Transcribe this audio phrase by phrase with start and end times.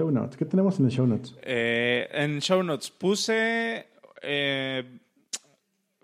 [0.00, 0.38] Show notes.
[0.38, 1.34] ¿Qué tenemos en el show notes?
[1.42, 3.86] Eh, en show notes puse.
[4.22, 4.98] eh,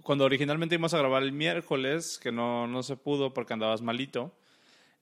[0.02, 4.36] cuando originalmente íbamos a grabar el miércoles, que no, no se pudo porque andabas malito,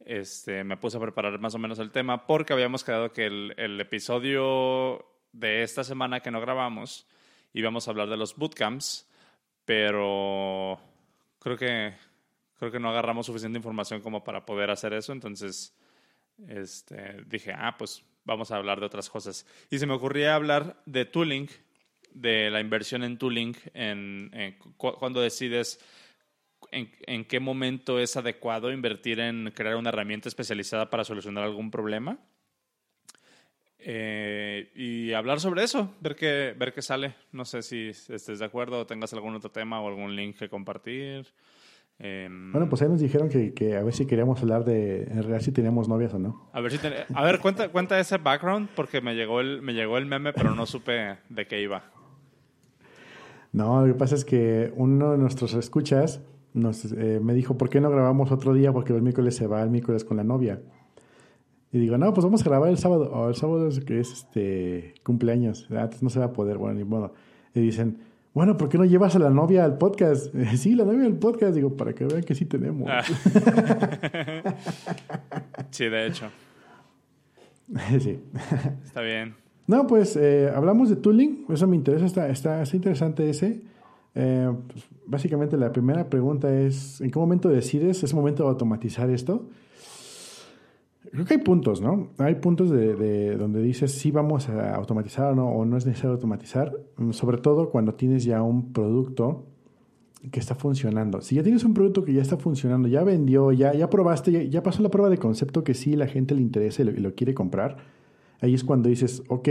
[0.05, 3.55] este, me puse a preparar más o menos el tema porque habíamos quedado que el,
[3.57, 7.09] el episodio de esta semana que no grabamos
[7.53, 9.11] íbamos a hablar de los bootcamps,
[9.65, 10.79] pero
[11.41, 11.95] creo que,
[12.61, 15.77] creo que no agarramos suficiente información como para poder hacer eso, entonces
[16.47, 19.47] este, dije, ah, pues vamos a hablar de otras cosas.
[19.71, 21.49] Y se me ocurría hablar de tooling,
[22.13, 25.81] de la inversión en tooling, en, en cu- cuando decides
[26.71, 31.71] en, en qué momento es adecuado invertir en crear una herramienta especializada para solucionar algún
[31.71, 32.19] problema.
[33.87, 37.15] Eh, y hablar sobre eso, ver qué, ver qué sale.
[37.33, 40.49] No sé si estés de acuerdo o tengas algún otro tema o algún link que
[40.49, 41.27] compartir.
[41.99, 45.15] Em, Bueno, pues ahí nos dijeron que, que a ver si queríamos hablar de en
[45.19, 46.49] realidad si teníamos novias o no.
[46.53, 49.73] A ver si ten- a ver, cuenta, cuenta ese background porque me llegó el, me
[49.75, 51.85] llegó el meme, pero no supe de qué iba.
[53.53, 56.21] No, lo que pasa es que uno de nuestros escuchas
[56.53, 58.73] nos, eh, me dijo, ¿por qué no grabamos otro día?
[58.73, 60.61] Porque el miércoles se va el miércoles con la novia.
[61.73, 63.11] Y digo, no, pues vamos a grabar el sábado.
[63.13, 65.69] O el sábado es que es este cumpleaños.
[65.71, 66.57] Antes no se va a poder.
[66.59, 67.15] Bueno, ni modo.
[67.55, 67.99] Y dicen,
[68.35, 70.35] bueno, ¿por qué no llevas a la novia al podcast?
[70.57, 71.55] sí, la novia al podcast.
[71.55, 72.91] Digo, para que vean que sí tenemos.
[72.91, 73.03] Ah.
[75.71, 76.27] Sí, de hecho.
[78.01, 78.21] sí.
[78.85, 79.35] Está bien.
[79.67, 83.63] No, pues eh, hablamos de tooling, eso me interesa, está, está, está interesante ese.
[84.15, 89.11] Eh, pues, básicamente la primera pregunta es, ¿en qué momento decides, es momento de automatizar
[89.11, 89.49] esto?
[91.11, 92.09] Creo que hay puntos, ¿no?
[92.19, 95.87] Hay puntos de, de donde dices si vamos a automatizar o no, o no es
[95.87, 99.45] necesario automatizar, mm, sobre todo cuando tienes ya un producto
[100.31, 101.21] que está funcionando.
[101.21, 104.43] Si ya tienes un producto que ya está funcionando, ya vendió, ya, ya probaste, ya,
[104.43, 106.99] ya pasó la prueba de concepto que sí la gente le interesa y lo, y
[106.99, 107.77] lo quiere comprar,
[108.41, 109.49] ahí es cuando dices, ok,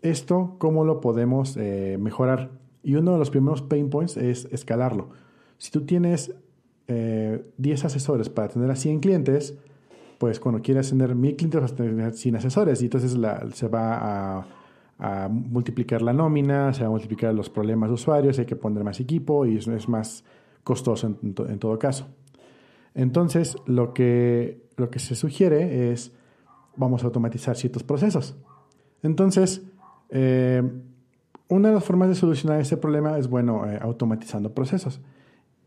[0.00, 2.50] esto, ¿cómo lo podemos eh, mejorar?
[2.82, 5.10] Y uno de los primeros pain points es escalarlo.
[5.58, 6.34] Si tú tienes
[6.88, 9.56] eh, 10 asesores para tener a 100 clientes,
[10.22, 13.18] pues cuando quieras tener 1000 clientes vas a tener 100 asesores y entonces
[13.54, 14.46] se va
[15.00, 18.84] a, multiplicar la nómina, se va a multiplicar los problemas de usuarios, hay que poner
[18.84, 20.22] más equipo y es, es más
[20.62, 22.06] costoso en, en to- en todo caso.
[22.94, 26.12] Entonces, lo que, lo que se sugiere es,
[26.76, 28.36] vamos a automatizar ciertos procesos.
[29.02, 29.62] Entonces,
[30.10, 30.62] eh,
[31.48, 35.00] una de las formas de solucionar ese problema es, bueno, eh, automatizando procesos.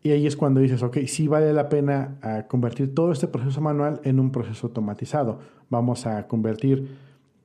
[0.06, 3.60] Y ahí es cuando dices, ok, sí vale la pena ah, convertir todo este proceso
[3.60, 5.40] manual en un proceso automatizado.
[5.72, 6.96] Vamos a convertir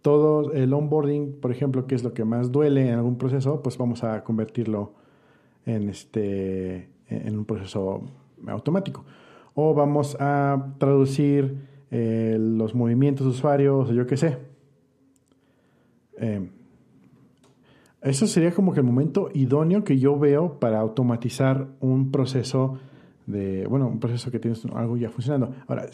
[0.03, 3.79] todo el onboarding, por ejemplo, que es lo que más duele en algún proceso, pues
[3.79, 4.93] vamos a convertirlo
[5.65, 8.03] en, este, en un proceso
[8.47, 9.07] automático.
[9.55, 11.57] O vamos a traducir
[11.91, 14.37] eh, los movimientos de usuarios, o yo qué sé.
[16.19, 16.47] Eh,
[18.03, 22.79] eso sería como que el momento idóneo que yo veo para automatizar un proceso
[23.27, 25.55] de, bueno, un proceso que tienes algo ya funcionando.
[25.67, 25.87] Ahora,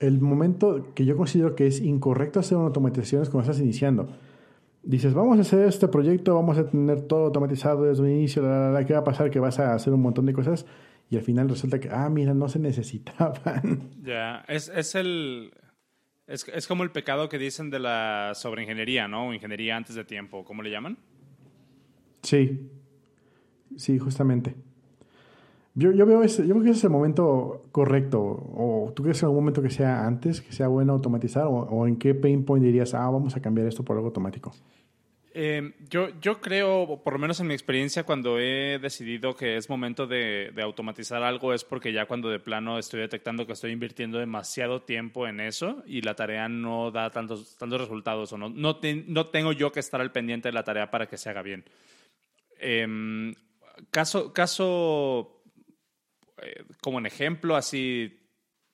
[0.00, 4.08] el momento que yo considero que es incorrecto hacer una automatización es cuando estás iniciando.
[4.82, 8.70] Dices, vamos a hacer este proyecto, vamos a tener todo automatizado desde un inicio, la,
[8.70, 9.30] la, ¿qué va a pasar?
[9.30, 10.66] Que vas a hacer un montón de cosas
[11.08, 13.90] y al final resulta que, ah, mira, no se necesitaban.
[14.02, 15.52] Ya, es, es el...
[16.26, 19.32] Es, es como el pecado que dicen de la sobreingeniería, ¿no?
[19.32, 20.98] Ingeniería antes de tiempo, ¿cómo le llaman?
[22.22, 22.70] Sí,
[23.76, 24.54] sí, justamente.
[25.74, 28.20] Yo, yo veo ese, yo creo que ese es el momento correcto.
[28.20, 31.46] ¿O tú crees en algún momento que sea antes, que sea bueno automatizar?
[31.46, 34.52] ¿O, en qué pain point dirías, ah, vamos a cambiar esto por algo automático?
[35.34, 39.70] Eh, yo, yo creo, por lo menos en mi experiencia, cuando he decidido que es
[39.70, 44.18] momento de, automatizar algo, es porque ya cuando de plano estoy detectando que estoy invirtiendo
[44.18, 48.78] demasiado tiempo en eso y la tarea no da tantos, tantos resultados o no, no,
[49.06, 51.64] no tengo yo que estar al pendiente de la tarea para que se haga bien.
[52.64, 53.34] Eh,
[53.90, 55.42] caso, caso
[56.42, 58.20] eh, como en ejemplo así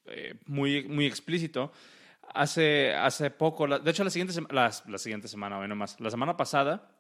[0.07, 1.73] eh, muy, muy explícito,
[2.35, 6.37] hace, hace poco, de hecho la siguiente, la, la siguiente semana, bueno más, la semana
[6.37, 6.91] pasada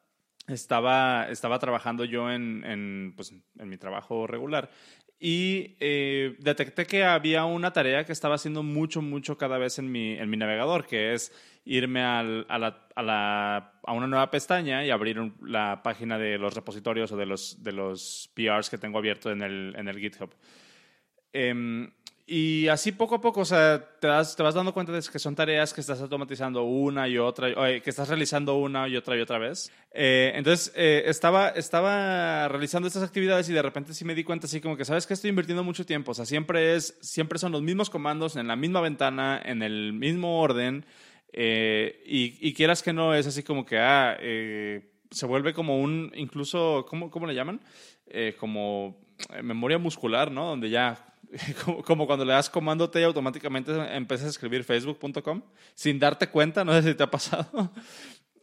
[0.46, 4.70] estaba, estaba trabajando yo en, en, pues, en mi trabajo regular
[5.20, 9.90] y eh, detecté que había una tarea que estaba haciendo mucho, mucho cada vez en
[9.90, 11.32] mi, en mi navegador, que es
[11.64, 17.16] irme a, la, a, una nueva pestaña y abrir la página de los repositorios o
[17.16, 20.30] de los, de los PRs que tengo abierto en el, en el GitHub.
[21.32, 21.90] Eh,
[22.28, 25.18] y así poco a poco, o sea, te, das, te vas dando cuenta de que
[25.18, 29.16] son tareas que estás automatizando una y otra, o que estás realizando una y otra
[29.16, 29.72] y otra vez.
[29.92, 34.46] Eh, entonces, eh, estaba, estaba realizando estas actividades y de repente sí me di cuenta
[34.46, 37.52] así como que, ¿sabes que Estoy invirtiendo mucho tiempo, o sea, siempre, es, siempre son
[37.52, 40.84] los mismos comandos en la misma ventana, en el mismo orden.
[41.32, 46.12] Eh, y, quieras que no, es así como que, ah, eh, se vuelve como un,
[46.14, 47.60] incluso, ¿cómo, cómo le llaman?
[48.06, 48.98] Eh, como
[49.42, 50.46] memoria muscular, ¿no?
[50.46, 51.14] Donde ya
[51.84, 55.42] como, cuando le das comando T y automáticamente empiezas a escribir facebook.com
[55.74, 57.72] sin darte cuenta, no sé si te ha pasado.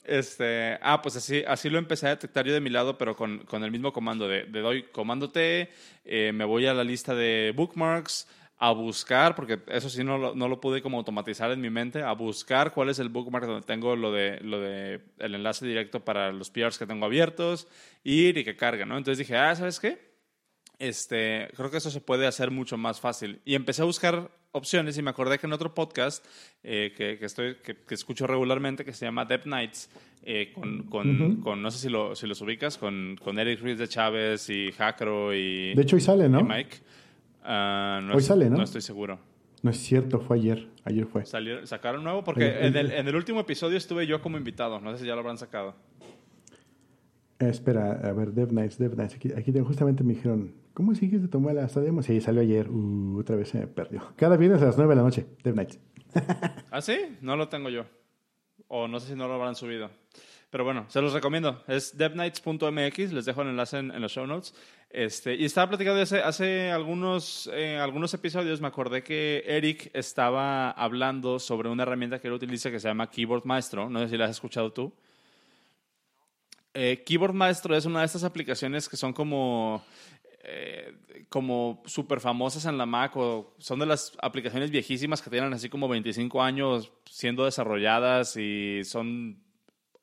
[0.08, 3.40] Este, ah, pues así, así lo empecé a detectar yo de mi lado, pero con,
[3.40, 5.68] con el mismo comando de, de doy comando T,
[6.04, 8.28] eh, me voy a la lista de bookmarks,
[8.58, 12.04] a buscar, porque eso sí no lo, no lo pude como automatizar en mi mente,
[12.04, 16.06] a buscar cuál es el bookmark donde tengo lo de, lo de el enlace directo
[16.06, 17.68] para los PRs que tengo abiertos,
[18.04, 18.98] ir y que cargue, ¿no?
[18.98, 20.15] Entonces dije, ah, ¿sabes qué?
[20.80, 23.42] Este, creo que eso se puede hacer mucho más fácil.
[23.46, 26.26] Y empecé a buscar opciones y me acordé que en otro podcast
[26.64, 29.90] eh, que, que, estoy, que, escucho regularmente, que se llama Dev Nights,
[30.24, 33.78] eh, con, con, con, no sé si, lo, si los ubicas, con, con Eric Ruiz
[33.78, 35.76] de Chávez y Hackro y...
[35.76, 36.42] De hecho, hoy sale, ¿no?
[36.44, 36.78] Mike.
[37.44, 38.58] Uh, no hoy sale, ¿no?
[38.58, 39.20] No estoy seguro.
[39.62, 40.68] No es cierto, fue ayer.
[40.84, 41.26] Ayer fue.
[41.26, 42.24] ¿Sacaron nuevo?
[42.24, 44.80] Porque en el, en el último episodio estuve yo como invitado.
[44.80, 45.76] No sé si ya lo habrán sacado.
[47.40, 49.16] Espera, a ver, Dev Nights, Dev Nights.
[49.16, 52.04] Aquí, aquí justamente me dijeron ¿Cómo sigues de tomar la demo?
[52.04, 52.70] Sí, salió ayer.
[52.70, 54.12] Uh, otra vez se me perdió.
[54.18, 55.80] Cada viernes a las 9 de la noche, Dev Nights.
[56.70, 57.18] ¿Ah, sí?
[57.22, 57.86] No lo tengo yo.
[58.68, 59.90] O no sé si no lo habrán subido.
[60.50, 61.64] Pero bueno, se los recomiendo.
[61.68, 64.54] Es devnights.mx, les dejo el enlace en, los show notes.
[64.90, 70.72] Este, y estaba platicando hace, hace algunos, eh, algunos episodios, me acordé que Eric estaba
[70.72, 73.90] hablando sobre una herramienta que él utiliza que se llama Keyboard Maestro.
[73.90, 74.92] No sé si la has escuchado tú.
[76.76, 79.82] Eh, Keyboard Maestro es una de estas aplicaciones que son como
[80.44, 80.94] eh,
[81.30, 85.70] como súper famosas en la Mac o son de las aplicaciones viejísimas que tienen así
[85.70, 89.42] como 25 años siendo desarrolladas y son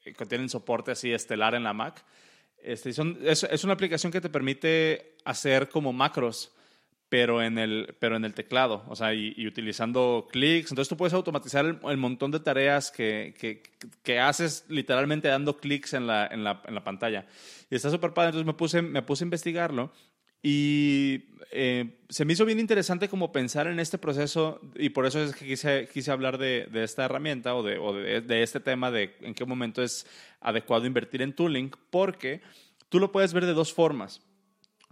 [0.03, 2.05] que tienen soporte así estelar en la Mac.
[2.57, 6.55] Este, es, es, una aplicación que te permite hacer como macros,
[7.13, 10.71] pero en el, pero en el teclado, o sea, y, utilizando clics.
[10.71, 13.63] Entonces tú puedes automatizar el, montón de tareas que, que,
[14.03, 17.27] que, haces literalmente dando clics en la, en, la, en la pantalla.
[17.69, 19.93] Y está súper padre, entonces me puse, me puse a investigarlo
[20.43, 25.23] y eh, se me hizo bien interesante como pensar en este proceso y por eso
[25.23, 28.59] es que quise, quise hablar de, de esta herramienta o, de, o de, de, este
[28.59, 30.07] tema de en qué momento es
[30.41, 32.41] adecuado invertir en tooling, porque
[32.89, 34.23] tú lo puedes ver de dos formas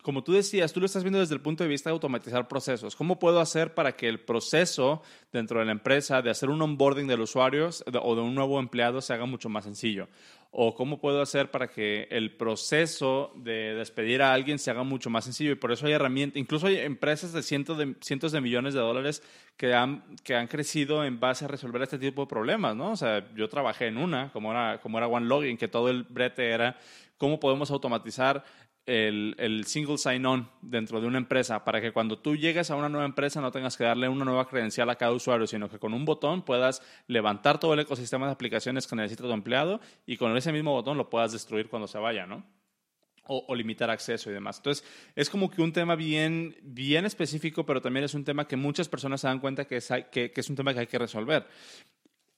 [0.03, 2.97] como tú decías, tú lo estás viendo desde el punto de vista de automatizar procesos.
[2.97, 5.03] ¿Cómo puedo hacer para que el proceso
[5.33, 7.71] dentro de la empresa de hacer un onboarding del usuario
[8.03, 10.09] o de un nuevo empleado se haga mucho más sencillo?
[10.53, 15.09] ¿O cómo puedo hacer para que el proceso de despedir a alguien se haga mucho
[15.09, 15.53] más sencillo?
[15.53, 18.81] Y por eso hay herramientas, incluso hay empresas de cientos de, cientos de millones de
[18.81, 19.23] dólares
[19.57, 22.91] que han, que han crecido en base a resolver este tipo de problemas, ¿no?
[22.91, 26.51] O sea, yo trabajé en una, como era, como era OneLogin, que todo el brete
[26.51, 26.77] era
[27.17, 28.43] cómo podemos automatizar
[28.87, 33.07] el, single sign-on dentro de una empresa para que cuando tú llegues a una nueva
[33.07, 36.05] empresa no tengas que darle una nueva credencial a cada usuario, sino que con un
[36.05, 40.53] botón puedas levantar todo el ecosistema de aplicaciones que necesita tu empleado y con ese
[40.53, 42.45] mismo botón lo puedas destruir cuando se vaya, ¿no?
[43.33, 44.57] O, limitar acceso y demás.
[44.57, 44.85] Entonces,
[45.15, 48.89] es como que un tema bien, bien específico, pero también es un tema que muchas
[48.89, 51.47] personas se dan cuenta que es, que es un tema que hay que resolver.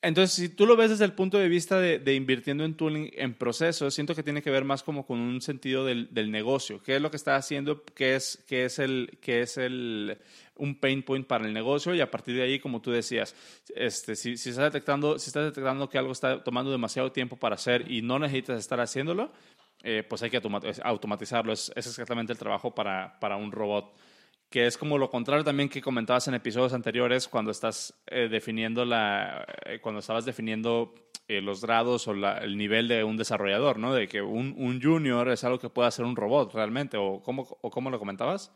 [0.03, 3.35] Entonces, si tú lo ves desde el punto de vista de, invirtiendo en tooling en
[3.35, 6.83] procesos, siento que tiene que ver más como con un sentido del, negocio.
[6.83, 7.85] ¿Qué es lo que está haciendo?
[7.85, 10.19] ¿Qué es, qué es, el, qué es el,
[10.57, 11.95] un pain point para el negocio?
[11.95, 13.37] Y a partir de ahí, como tú decías,
[13.77, 17.55] este, si, si, estás detectando, si estás detectando que algo está tomando demasiado tiempo para
[17.55, 19.31] hacer y no necesitas estar haciéndolo,
[19.85, 20.41] eh, pues hay que
[20.83, 21.53] automatizarlo.
[21.53, 23.95] Es, es exactamente el trabajo para, para un robot
[24.53, 28.85] que es como lo contrario también que comentabas en episodios anteriores cuando estás eh, definiendo
[28.85, 30.95] la, eh, cuando estabas definiendo
[31.27, 33.95] eh, los grados o el nivel de un desarrollador, ¿no?
[33.95, 37.59] De que un, un, junior es algo que puede hacer un robot realmente, o cómo,
[37.63, 38.53] o cómo lo comentabas.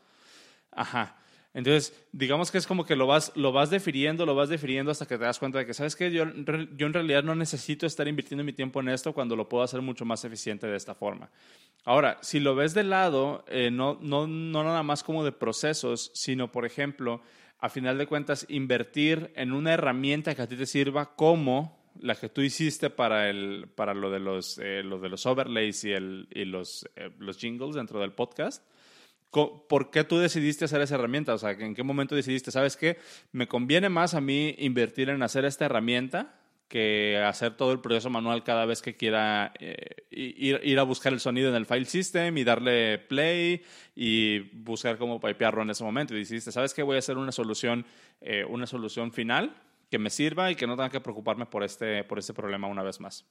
[0.71, 1.17] Ajá.
[1.57, 5.07] Entonces, digamos que es como que lo vas, lo vas definiendo, lo vas definiendo hasta
[5.07, 6.11] que te das cuenta de que, ¿sabes qué?
[6.11, 6.25] Yo,
[6.75, 9.81] yo en realidad no necesito estar invirtiendo mi tiempo en esto cuando lo puedo hacer
[9.81, 11.31] mucho más eficiente de esta forma.
[11.83, 16.11] Ahora, si lo ves de lado, eh, no, no, no nada más como de procesos,
[16.13, 17.23] sino, por ejemplo,
[17.57, 22.13] a final de cuentas, invertir en una herramienta que a ti te sirva como la
[22.13, 25.91] que tú hiciste para, el, para lo, de los, eh, lo de los overlays y,
[25.91, 28.63] el, y los, eh, los jingles dentro del podcast
[29.29, 31.33] ¿Por qué tú decidiste hacer esa herramienta?
[31.33, 32.97] O sea, ¿en qué momento decidiste, sabes qué?
[33.31, 36.33] Me conviene más a mí invertir en hacer esta herramienta
[36.67, 41.19] que hacer todo el proceso manual cada vez que quiera eh, ir, a buscar el
[41.19, 43.63] sonido en el file system y darle play
[43.95, 46.13] y buscar cómo pipearlo en ese momento.
[46.13, 46.83] Y decidiste, ¿sabes qué?
[46.83, 47.85] Voy a hacer una solución,
[48.19, 49.55] eh, una solución final
[49.89, 52.83] que me sirva y que no tenga que preocuparme por este, por este problema una
[52.83, 53.25] vez más.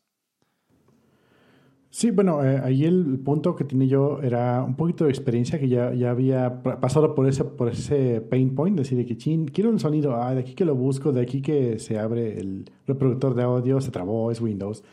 [1.96, 5.66] Sí, bueno, eh, ahí el punto que tenía yo era un poquito de experiencia que
[5.66, 9.78] ya, ya había pasado por ese, por ese pain point, decir que chin, quiero un
[9.78, 13.44] sonido, ah, de aquí que lo busco, de aquí que se abre el reproductor de
[13.44, 14.84] audio, se trabó, es Windows.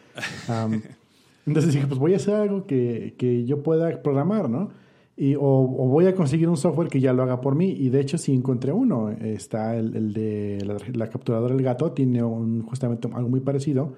[1.46, 4.70] entonces dije, pues voy a hacer algo que, que yo pueda programar, ¿no?
[5.18, 7.70] Y, o, voy a conseguir un software que ya lo haga por mí.
[7.70, 9.10] Y de hecho, sí encontré uno.
[9.10, 13.92] Está el, el de la, la, capturadora del gato, tiene un, justamente algo muy parecido,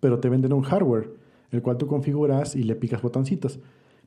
[0.00, 1.19] pero te venden un hardware
[1.50, 3.60] el cual tú configuras y le picas botoncitos.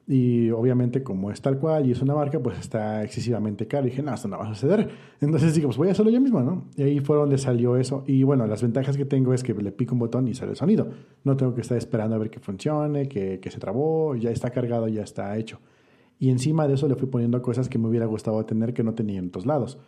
[0.06, 3.88] Y obviamente, como es tal cual y es una marca, pues está excesivamente caro.
[3.88, 4.90] Y dije, no, esto no va a suceder.
[5.22, 6.66] Entonces digo, pues voy a hacerlo yo mismo, ¿no?
[6.76, 8.04] Y ahí fue donde salió eso.
[8.06, 10.58] Y bueno, las ventajas que tengo es que le pico un botón y sale el
[10.58, 10.90] sonido.
[11.24, 14.50] No tengo que estar esperando a ver que funcione, que, que se trabó, ya está
[14.50, 15.60] cargado, ya está hecho.
[16.20, 18.94] Y encima de eso le fui poniendo cosas que me hubiera gustado tener que no
[18.94, 19.80] tenía en otros lados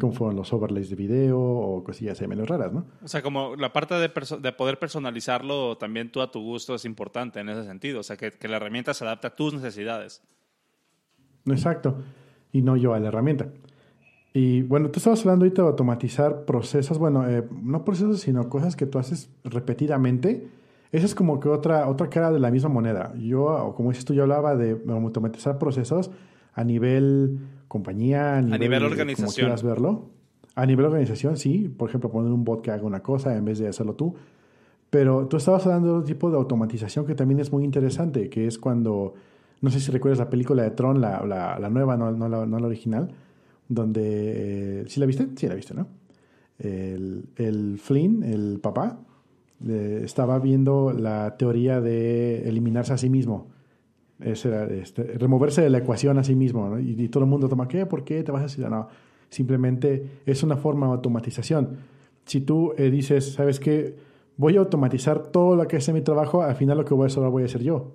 [0.00, 2.84] como fueron los overlays de video o cosillas ahí menos raras, ¿no?
[3.02, 4.10] O sea, como la parte de,
[4.40, 8.16] de, poder personalizarlo también tú a tu gusto es importante en ese sentido, o sea,
[8.16, 10.22] que, que la herramienta se adapte a tus necesidades.
[11.46, 11.98] Exacto,
[12.52, 13.48] y no yo a la herramienta.
[14.36, 18.74] Y bueno, tú estabas hablando ahorita de automatizar procesos, bueno, eh, no procesos, sino cosas
[18.74, 20.48] que tú haces repetidamente.
[20.90, 23.14] Esa es como que otra, otra cara de la misma moneda.
[23.16, 26.10] Yo, como dices tú, yo hablaba de automatizar procesos
[26.54, 29.26] a nivel compañía, a nivel, organización.
[29.26, 30.10] Como quieras verlo.
[30.54, 31.68] A nivel organización, sí.
[31.68, 34.14] Por ejemplo, poner un bot que haga una cosa en vez de hacerlo tú.
[34.90, 38.46] Pero tú estabas hablando de otro tipo de automatización que también es muy interesante, que
[38.46, 39.14] es cuando,
[39.60, 42.60] no sé si recuerdas la película de Tron, la, la, nueva, no, no, la, no,
[42.60, 43.10] la, original,
[43.68, 45.26] donde, eh, ¿sí la viste?
[45.34, 45.88] Sí la viste, ¿no?
[46.60, 49.00] El, el Flynn, el papá,
[49.66, 53.53] eh, estaba viendo la teoría de eliminarse a sí mismo
[54.20, 56.78] es este, removerse de la ecuación a sí mismo.
[56.78, 57.86] Y, todo el mundo toma, ¿qué?
[57.86, 58.68] ¿Por qué te vas a decir?
[58.68, 58.88] No,
[59.28, 61.78] simplemente es una forma de automatización.
[62.24, 63.96] Si tú eh, dices, ¿sabes qué?
[64.36, 67.06] Voy a automatizar todo lo que es mi trabajo, al final lo que voy a
[67.06, 67.92] hacer lo voy a hacer yo.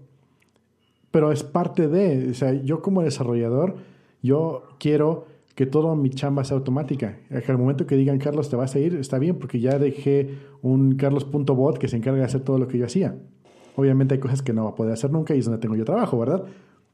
[1.12, 3.78] Pero es parte de, o sea, yo como desarrollador,
[4.22, 7.18] yo quiero que toda mi chamba sea automática.
[7.48, 10.96] Al momento que digan, Carlos, te vas a ir, está bien, porque ya dejé un
[10.96, 13.18] carlos.bot que se encarga de hacer todo lo que yo hacía.
[13.76, 15.86] Obviamente hay cosas que no va a poder hacer nunca y es donde tengo yo
[15.86, 16.44] trabajo, ¿verdad?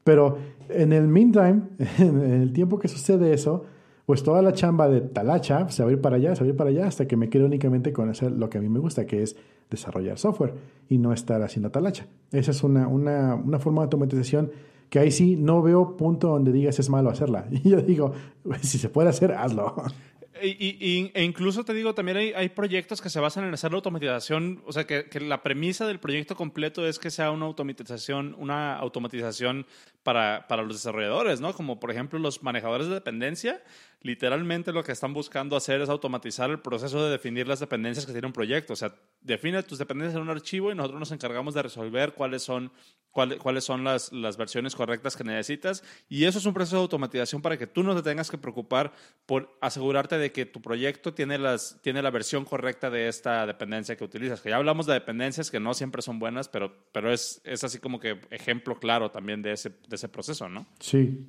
[0.04, 0.38] Pero
[0.70, 1.64] en el meantime,
[2.00, 3.66] en el tiempo que sucede eso,
[4.06, 6.50] pues toda la chamba de talacha se va a ir para allá, se va a
[6.50, 8.80] ir para allá hasta que me quede únicamente con hacer lo que a mí me
[8.80, 9.36] gusta, que es
[9.70, 10.54] desarrollar software
[10.90, 12.06] y no estar haciendo talacha.
[12.32, 14.52] Esa es una, una, una forma de automatización
[14.90, 17.48] que ahí sí no veo punto donde digas es malo hacerla.
[17.52, 18.14] Y yo digo,
[18.62, 19.76] si se puede hacer, hazlo.
[20.42, 24.62] Y, e incluso te digo, también hay, proyectos que se basan en hacer la automatización,
[24.66, 28.76] o sea, que, que, la premisa del proyecto completo es que sea una automatización, una
[28.76, 29.66] automatización
[30.04, 31.54] para, para los desarrolladores, ¿no?
[31.54, 33.64] Como por ejemplo los manejadores de dependencia,
[34.06, 38.12] literalmente lo que están buscando hacer es automatizar el proceso de definir las dependencias que
[38.12, 38.74] tiene un proyecto.
[38.74, 42.44] O sea, define tus dependencias en un archivo y nosotros nos encargamos de resolver cuáles
[42.44, 42.72] son,
[43.10, 45.84] cuáles son las, las versiones correctas que necesitas.
[46.08, 48.94] Y eso es un proceso de automatización para que tú no te tengas que preocupar
[49.26, 53.96] por asegurarte de que tu proyecto tiene, las, tiene la versión correcta de esta dependencia
[53.96, 54.40] que utilizas.
[54.40, 57.80] Que ya hablamos de dependencias que no siempre son buenas, pero, pero es, es así
[57.80, 60.68] como que ejemplo claro también de ese, de ese proceso, ¿no?
[60.80, 61.26] Sí,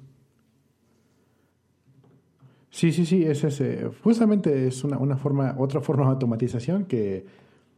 [2.71, 3.91] Sí, sí, sí, es ese.
[4.03, 7.27] Justamente es una, una forma, otra forma de automatización que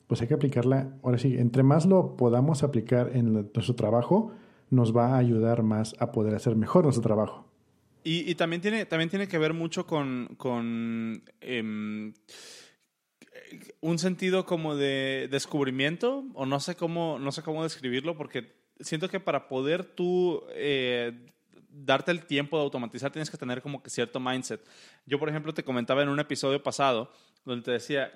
[0.09, 0.99] pues hay que aplicarla.
[1.03, 4.33] Ahora sí, entre más lo podamos aplicar en nuestro trabajo,
[4.71, 7.47] nos va a ayudar más a poder hacer mejor nuestro trabajo.
[8.05, 12.15] Y, también, tiene, también tiene que ver mucho con, con em,
[13.81, 19.11] un sentido como de descubrimiento, o no sé cómo, no sé cómo describirlo, porque siento
[19.11, 21.27] que para poder tú eh,
[21.85, 24.61] darte el tiempo de automatizar, tienes que tener como que cierto mindset.
[25.07, 27.11] Yo, por ejemplo, te comentaba en un episodio pasado
[27.45, 28.13] donde te decía,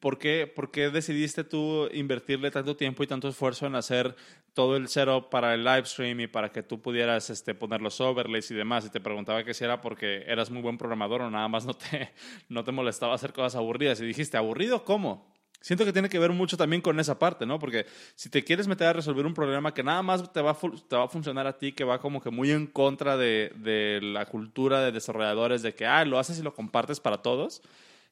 [0.00, 4.16] por, qué, ¿por qué decidiste tú invertirle tanto tiempo y tanto esfuerzo en hacer
[4.54, 8.00] todo el setup para el live stream y para que tú pudieras este, poner los
[8.00, 8.84] overlays y demás?
[8.84, 11.74] Y te preguntaba que si era porque eras muy buen programador o nada más no
[11.74, 12.12] te,
[12.48, 14.00] no te molestaba hacer cosas aburridas.
[14.00, 15.35] Y dijiste, ¿aburrido cómo?
[15.66, 17.58] Siento que tiene que ver mucho también con esa parte, ¿no?
[17.58, 20.54] Porque si te quieres meter a resolver un problema que nada más te va a,
[20.54, 23.98] te va a funcionar a ti, que va como que muy en contra de, de,
[24.00, 27.62] la cultura de desarrolladores, de que, ah, lo haces y lo compartes para todos.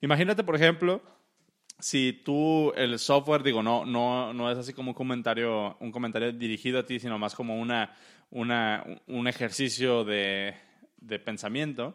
[0.01, 1.01] Imagínate, por ejemplo,
[1.79, 6.33] si tú el software, digo, no, no, no es así como un comentario, un comentario
[6.33, 7.95] dirigido a ti, sino más como una,
[8.33, 10.57] una, un ejercicio de,
[10.97, 11.95] de pensamiento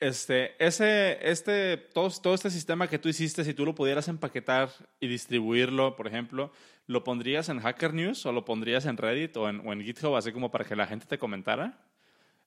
[0.00, 4.70] este, ese, este, todo, todo este sistema que tú hiciste, si tú lo pudieras empaquetar
[4.98, 6.50] y distribuirlo, por ejemplo,
[6.86, 10.16] ¿lo pondrías en Hacker News o lo pondrías en Reddit o en, o en GitHub,
[10.16, 11.78] así como para que la gente te comentara?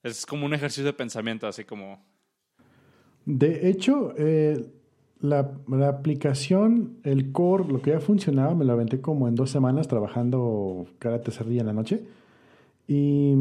[0.02, 2.04] Es como un ejercicio de pensamiento, así como...
[3.24, 4.66] De hecho, eh,
[5.20, 9.50] la, la, aplicación, el core, lo que ya funcionaba, me lo aventé como en dos
[9.50, 12.04] semanas trabajando cada tercer día en la noche.
[12.86, 13.32] Y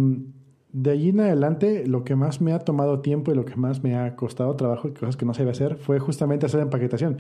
[0.74, 3.84] de allí en adelante, lo que más me ha tomado tiempo y lo que más
[3.84, 7.20] me ha costado trabajo y cosas que no sabía hacer fue justamente hacer empaquetación.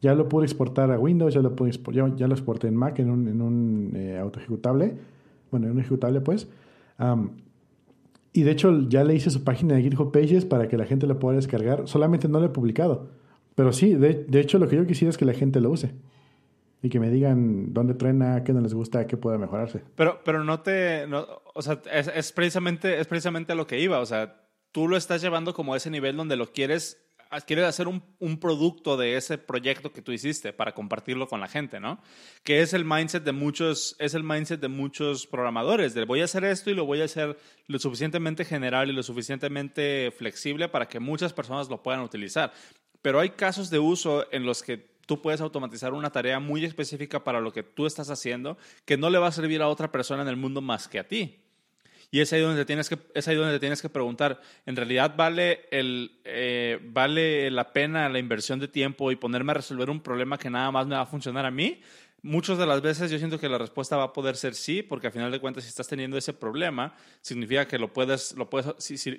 [0.00, 2.98] Ya lo pude exportar a Windows, ya lo, pude ya, ya, lo exporté en Mac
[2.98, 4.96] en un, en un eh, auto ejecutable.
[5.50, 6.48] Bueno, en un ejecutable, pues.
[8.32, 11.06] y de hecho, ya le hice su página de GitHub Pages para que la gente
[11.06, 11.88] lo pueda descargar.
[11.88, 13.08] Solamente no lo he publicado.
[13.54, 15.92] Pero sí, de, de hecho, lo que yo quisiera es que la gente lo use
[16.82, 19.82] y que me digan dónde trena, qué no les gusta, qué puede mejorarse.
[19.96, 24.06] Pero, pero no te, o sea, es, precisamente, es precisamente a lo que iba, o
[24.06, 27.04] sea, tú lo estás llevando como a ese nivel donde lo quieres,
[27.46, 31.48] quieres hacer un, un, producto de ese proyecto que tú hiciste para compartirlo con la
[31.48, 32.00] gente, ¿no?
[32.44, 36.24] Que es el mindset de muchos, es el mindset de muchos programadores, de voy a
[36.24, 40.88] hacer esto y lo voy a hacer lo suficientemente general y lo suficientemente flexible para
[40.88, 42.52] que muchas personas lo puedan utilizar.
[43.02, 47.24] Pero hay casos de uso en los que tú puedes automatizar una tarea muy específica
[47.24, 50.20] para lo que tú estás haciendo que no le va a servir a otra persona
[50.20, 51.38] en el mundo más que a ti.
[52.10, 55.62] Y es ahí donde tienes que, es ahí donde tienes que preguntar, ¿en realidad vale,
[55.70, 60.38] el, eh, vale la pena la inversión de tiempo y ponerme a resolver un problema
[60.38, 61.80] que nada más me va a funcionar a mí?
[62.22, 65.06] Muchas de las veces yo siento que la respuesta va a poder ser sí, porque
[65.06, 68.74] al final de cuentas si estás teniendo ese problema, significa que lo puedes, lo puedes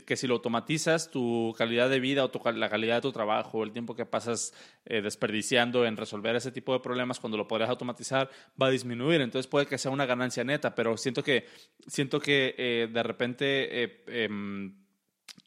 [0.05, 3.63] que si lo automatizas, tu calidad de vida o tu, la calidad de tu trabajo,
[3.63, 4.53] el tiempo que pasas
[4.85, 8.29] eh, desperdiciando en resolver ese tipo de problemas, cuando lo puedes automatizar,
[8.61, 9.21] va a disminuir.
[9.21, 11.45] Entonces puede que sea una ganancia neta, pero siento que,
[11.87, 13.83] siento que eh, de repente...
[13.83, 14.88] Eh, em,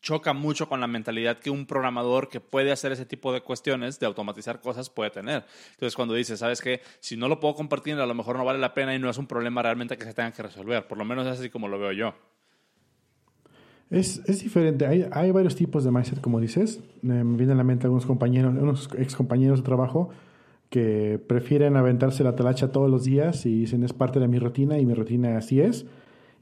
[0.02, 3.99] choca mucho con la mentalidad que un programador que puede hacer ese tipo de cuestiones,
[4.00, 5.44] de automatizar cosas, puede tener.
[5.71, 6.80] Entonces, cuando dices, ¿sabes qué?
[7.00, 9.16] Si no lo puedo compartir, a lo mejor no vale la pena y no es
[9.16, 10.87] un problema realmente que se tenga que resolver.
[10.87, 12.14] Por lo menos es así como lo veo yo.
[13.90, 14.87] Es, es diferente.
[14.87, 16.80] Hay, hay, varios tipos de mindset, como dices.
[17.02, 20.11] me vienen a la mente algunos compañeros, unos ex compañeros de trabajo
[20.68, 24.78] que prefieren aventarse la talacha todos los días y dicen es parte de mi rutina
[24.78, 25.85] y mi rutina así es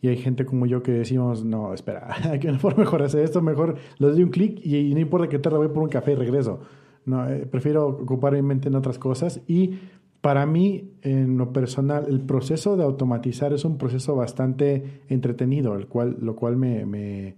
[0.03, 3.77] y hay gente como yo que decimos, no, espera, hay que mejor, hacer esto, mejor
[3.99, 6.61] le doy un clic y, no importa que tarde, voy por un café y regreso.
[7.07, 9.79] No, eh, prefiero ocupar mi mente en otras cosas y
[10.21, 15.87] para mí, en lo personal, el proceso de automatizar es un proceso bastante entretenido, el
[15.87, 17.37] cual, lo cual me, me,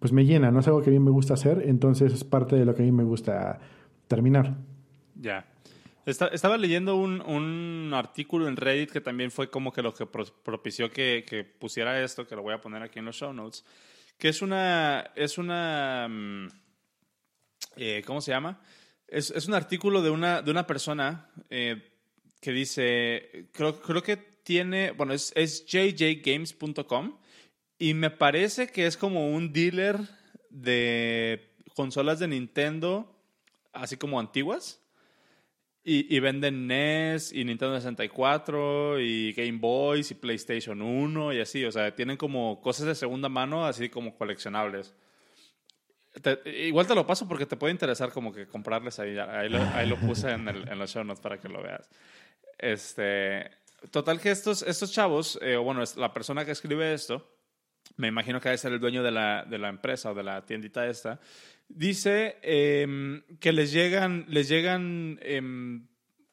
[0.00, 2.56] pues me llena, no es algo que a mí me gusta hacer, entonces es parte
[2.56, 3.60] de lo que a mí me gusta
[4.08, 4.56] terminar.
[5.20, 5.46] Ya
[6.06, 10.90] estaba leyendo un, un, artículo en Reddit que también fue como que lo que propició
[10.90, 13.64] que, que, pusiera esto, que lo voy a poner aquí en los show notes,
[14.18, 16.48] que es una, es una, mm,
[17.76, 18.60] eh, ¿cómo se llama?
[19.08, 21.90] Es, es, un artículo de una, de una persona eh,
[22.40, 27.18] que dice, creo, creo que tiene, bueno, es, es jjgames.com
[27.78, 29.98] y me parece que es como un dealer
[30.50, 33.18] de consolas de Nintendo,
[33.72, 34.83] así como antiguas
[35.86, 41.62] y, venden NES y Nintendo 64 y Game Boys y PlayStation 1 y así.
[41.66, 44.94] O sea, tienen como cosas de segunda mano, así como coleccionables.
[46.46, 49.18] igual te lo paso porque te puede interesar como que comprarles ahí.
[49.18, 51.90] Ahí lo, ahí lo puse en, el, en, los show notes para que lo veas.
[52.56, 53.50] Este,
[53.90, 57.30] total que estos, estos chavos, eh, bueno, la persona que escribe esto,
[57.96, 60.46] me imagino que debe ser el dueño de la, de la empresa o de la
[60.46, 61.20] tiendita esta,
[61.68, 65.86] dice em, que les llegan, les llegan em,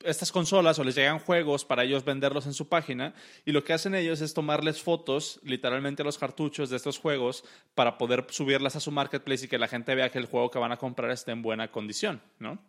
[0.04, 3.14] estas consolas o les llegan juegos para ellos venderlos en su página
[3.46, 7.44] y lo que hacen ellos es tomarles fotos, literalmente los cartuchos de estos juegos
[7.76, 10.60] para poder subirlas a su marketplace y que la gente vea que el juego que
[10.60, 12.60] van a comprar esté en buena condición, ¿no?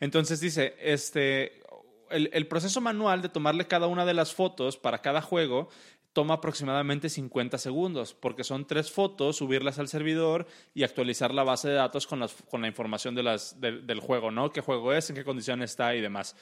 [0.00, 1.62] Entonces dice, este,
[2.10, 5.68] el, el, proceso manual de tomarle cada una de las fotos para cada juego
[6.16, 11.68] toma aproximadamente 50 segundos, porque son tres fotos, subirlas al servidor y actualizar la base
[11.68, 14.50] de datos con, con la información de las, del juego, ¿no?
[14.50, 16.34] ¿Qué juego es, en qué condición está y demás.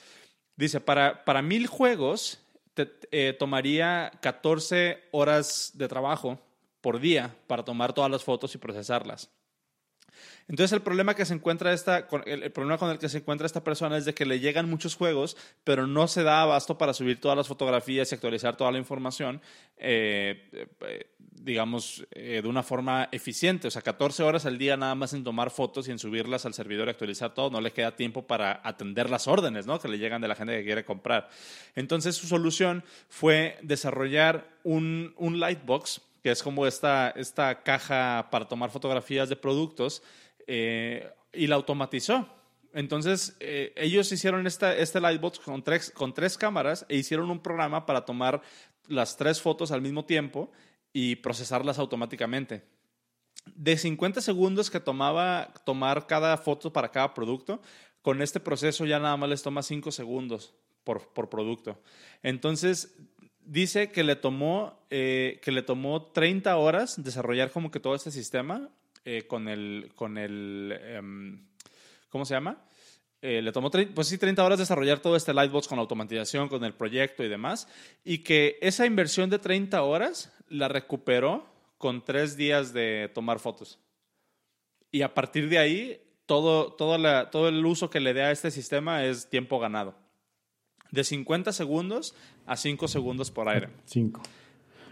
[0.55, 2.39] Dice, para, para mil juegos
[2.73, 6.39] te, eh, tomaría 14 horas de trabajo
[6.79, 9.29] por día para tomar todas las fotos y procesarlas.
[10.47, 13.63] Entonces el problema que se encuentra esta, el, problema con el que se encuentra esta
[13.63, 17.19] persona es de que le llegan muchos juegos, pero no se da abasto para subir
[17.19, 19.41] todas las fotografías y actualizar toda la información,
[19.77, 23.67] eh, eh, digamos, eh, de una forma eficiente.
[23.67, 26.53] O sea, 14 horas al día nada más en tomar fotos y en subirlas al
[26.53, 29.79] servidor y actualizar todo, no le queda tiempo para atender las órdenes ¿no?
[29.79, 31.29] que le llegan de la gente que quiere comprar.
[31.75, 38.47] Entonces su solución fue desarrollar un, un Lightbox que es como esta, esta caja para
[38.47, 40.01] tomar fotografías de productos,
[40.47, 42.27] eh, y la automatizó.
[42.73, 47.41] Entonces, eh, ellos hicieron esta, este Lightbox con tres, con tres cámaras e hicieron un
[47.41, 48.41] programa para tomar
[48.87, 50.51] las tres fotos al mismo tiempo
[50.91, 52.63] y procesarlas automáticamente.
[53.45, 57.61] De 50 segundos que tomaba tomar cada foto para cada producto,
[58.01, 61.79] con este proceso ya nada más les toma 5 segundos por, por, producto.
[62.23, 62.95] Entonces,
[63.45, 68.11] dice que le, tomó, eh, que le tomó 30 horas desarrollar como que todo este
[68.11, 68.69] sistema
[69.05, 71.45] eh, con el, con el em,
[72.09, 72.65] ¿cómo se llama?
[73.21, 76.73] Eh, le tomó pues sí, 30 horas desarrollar todo este Lightbox con automatización, con el
[76.73, 77.67] proyecto y demás,
[78.03, 81.45] y que esa inversión de 30 horas la recuperó
[81.77, 83.79] con tres días de tomar fotos.
[84.91, 88.31] Y a partir de ahí, todo, todo, la, todo el uso que le dé a
[88.31, 89.95] este sistema es tiempo ganado.
[90.91, 93.69] De 50 segundos a 5 segundos por aire.
[93.85, 94.21] 5.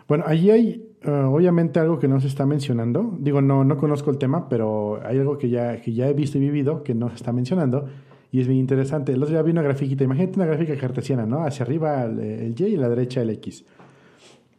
[0.07, 3.15] Bueno, allí hay uh, obviamente algo que no se está mencionando.
[3.19, 6.37] Digo, no, no conozco el tema, pero hay algo que ya, que ya he visto
[6.37, 7.87] y vivido que no se está mencionando
[8.33, 9.11] y es bien interesante.
[9.13, 11.45] El otro día vi una grafiquita, imagínate una gráfica cartesiana, ¿no?
[11.45, 13.63] Hacia arriba el, Y y a la derecha el X.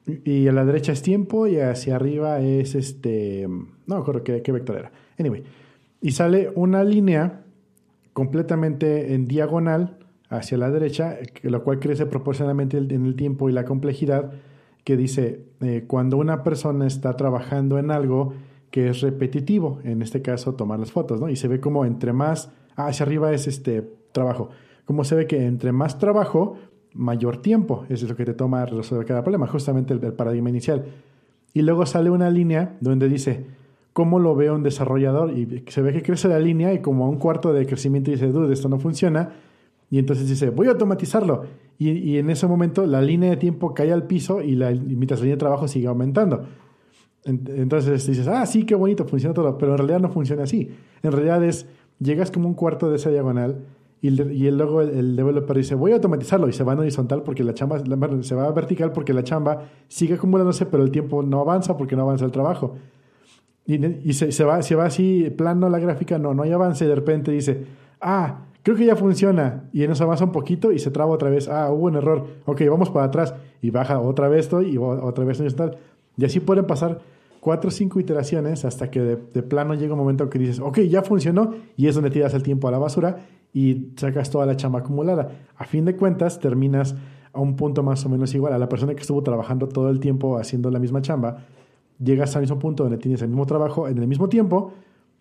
[0.07, 3.49] Y a la derecha es tiempo y hacia arriba es este...
[3.87, 4.93] No me qué, qué vector era.
[5.19, 5.43] Anyway.
[6.01, 7.43] Y sale una línea
[8.13, 13.65] completamente en diagonal hacia la derecha, lo cual crece proporcionalmente en el tiempo y la
[13.65, 14.33] complejidad,
[14.85, 18.35] que dice, eh, cuando una persona está trabajando en algo
[18.71, 21.29] que es repetitivo, en este caso tomar las fotos, ¿no?
[21.29, 24.51] Y se ve como entre más Ah, hacia arriba es este trabajo.
[24.85, 26.57] Como se ve que entre más trabajo,
[26.93, 27.85] mayor tiempo.
[27.89, 30.85] Es lo que te toma resolver cada problema, justamente el, paradigma inicial.
[31.53, 33.47] Y luego sale una línea donde dice,
[33.93, 35.31] ¿cómo lo veo un desarrollador?
[35.33, 38.27] Y se ve que crece la línea y como a un cuarto de crecimiento dice,
[38.29, 39.33] dude, esto no funciona.
[39.91, 41.45] Y entonces dice, voy a automatizarlo.
[41.79, 45.25] Y, en ese momento la línea de tiempo cae al piso y, la, mientras la
[45.25, 46.45] línea de trabajo sigue aumentando.
[47.25, 49.57] Entonces dices, ah, sí, qué bonito, funciona todo.
[49.59, 50.71] Pero en realidad no funciona así.
[51.03, 51.67] En realidad es
[51.99, 53.65] llegas como un cuarto de esa diagonal
[54.01, 57.43] y, y luego el, developer dice, voy a automatizarlo y se va en horizontal porque
[57.43, 57.83] la chamba,
[58.23, 62.03] se va vertical porque la chamba sigue acumulándose, pero el tiempo no avanza porque no
[62.03, 62.75] avanza el trabajo.
[63.67, 66.85] Y, y se, se, va, se va así, plano la gráfica, no, no hay avance
[66.85, 67.65] y de repente dice,
[68.03, 69.69] ah, creo que ya funciona.
[69.73, 72.27] Y en eso avanza un poquito y se traba otra vez, ah, hubo un error,
[72.47, 75.79] ok, vamos para atrás y baja otra vez esto y otra vez horizontal.
[76.17, 77.01] Y así pueden pasar
[77.41, 81.03] cuatro o cinco iteraciones hasta que de, plano llega un momento que dices, ok, ya
[81.03, 84.81] funcionó y es donde tiras el tiempo a la basura y sacas toda la chamba
[84.81, 85.31] acumulada.
[85.57, 86.97] A fin de cuentas, terminas
[87.35, 88.55] a un punto más o menos igual.
[88.55, 91.45] A la persona que estuvo trabajando todo el tiempo haciendo la misma chamba,
[92.03, 94.73] llegas al mismo punto donde tienes el mismo trabajo en el mismo tiempo,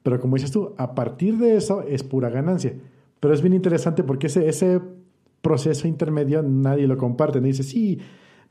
[0.02, 2.74] pero como dices tú, a partir de eso es pura ganancia.
[3.24, 4.82] Pero es bien interesante porque ese, ese
[5.42, 7.40] proceso intermedio nadie lo comparte.
[7.40, 7.98] Nadie dice, sí,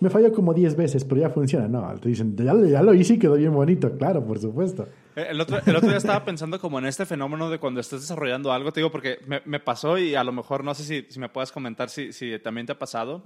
[0.03, 1.69] me falló como 10 veces, pero ya funciona.
[1.69, 3.97] No, te dicen, ya, ya, lo hice y quedó bien bonito.
[3.97, 4.89] Claro, por supuesto.
[5.15, 8.01] Eh, el otro, el otro día estaba pensando como en este fenómeno de cuando estás
[8.01, 11.21] desarrollando algo, te digo, porque me, pasó y a lo mejor no sé si, si
[11.21, 13.23] me puedes comentar si, si, también te ha pasado,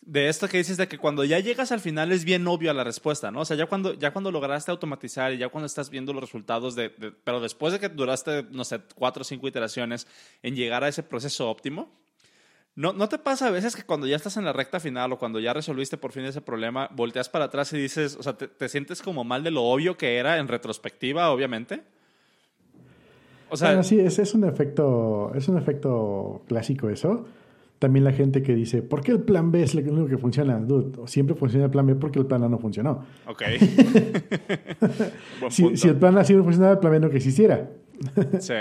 [0.00, 2.84] de esto que dices de que cuando ya llegas al final es bien obvio la
[2.84, 3.40] respuesta, ¿no?
[3.40, 6.76] O sea, ya cuando, ya cuando lograste automatizar y ya cuando estás viendo los resultados
[6.76, 10.06] de, de pero después de que duraste, no sé, cuatro o cinco iteraciones
[10.44, 11.90] en llegar a ese proceso óptimo,
[12.74, 15.18] ¿No, ¿No te pasa a veces que cuando ya estás en la recta final o
[15.18, 18.68] cuando ya resolviste por fin ese problema, volteas para atrás y dices, o sea, te,
[18.68, 21.82] sientes como mal de lo obvio que era en retrospectiva, obviamente?
[23.50, 27.26] O sea, bueno, sí, es, es, un efecto, es un efecto clásico eso.
[27.78, 30.58] También la gente que dice, ¿por qué el plan B es lo único que funciona?
[30.58, 33.04] Dude, siempre funciona el plan B porque el plan A no funcionó.
[33.26, 33.42] Ok.
[35.50, 37.68] si, si, el plan A siempre funcionaba, el plan B no que existiera.
[38.38, 38.54] sí.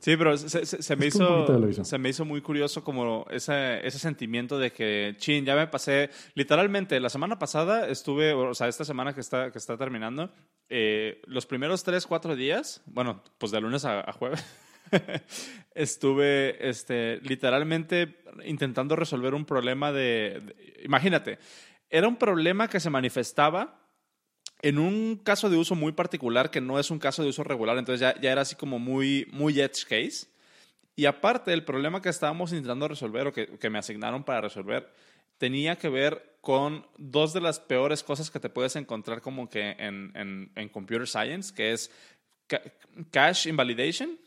[0.00, 4.70] Sí, pero se, me hizo, se me hizo muy curioso como ese, ese sentimiento de
[4.70, 9.20] que, chin, ya me pasé, literalmente, la semana pasada estuve, o sea, esta semana que
[9.20, 10.30] está, que está terminando,
[10.68, 14.44] eh, los primeros tres, cuatro días, bueno, pues de lunes a, jueves,
[15.74, 21.40] estuve este, literalmente intentando resolver un problema de, imagínate,
[21.90, 23.87] era un problema que se manifestaba
[24.60, 27.78] en un caso de uso muy particular que no es un caso de uso regular,
[27.78, 30.26] entonces ya, ya era así como muy, muy edge case.
[30.96, 34.92] Y aparte, el problema que estábamos intentando resolver o que, que, me asignaron para resolver
[35.38, 39.76] tenía que ver con dos de las peores cosas que te puedes encontrar como que
[39.78, 41.92] en, en, en computer science, que es
[43.12, 44.18] cache invalidation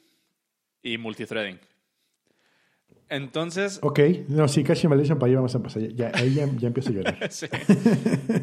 [0.82, 1.60] y multithreading.
[3.10, 3.80] Entonces.
[3.82, 5.82] Ok, no, sí, cache invalidation para ahí vamos a pasar.
[5.90, 7.28] Ya, ahí ya, ya empiezo a llorar.
[7.32, 7.48] sí.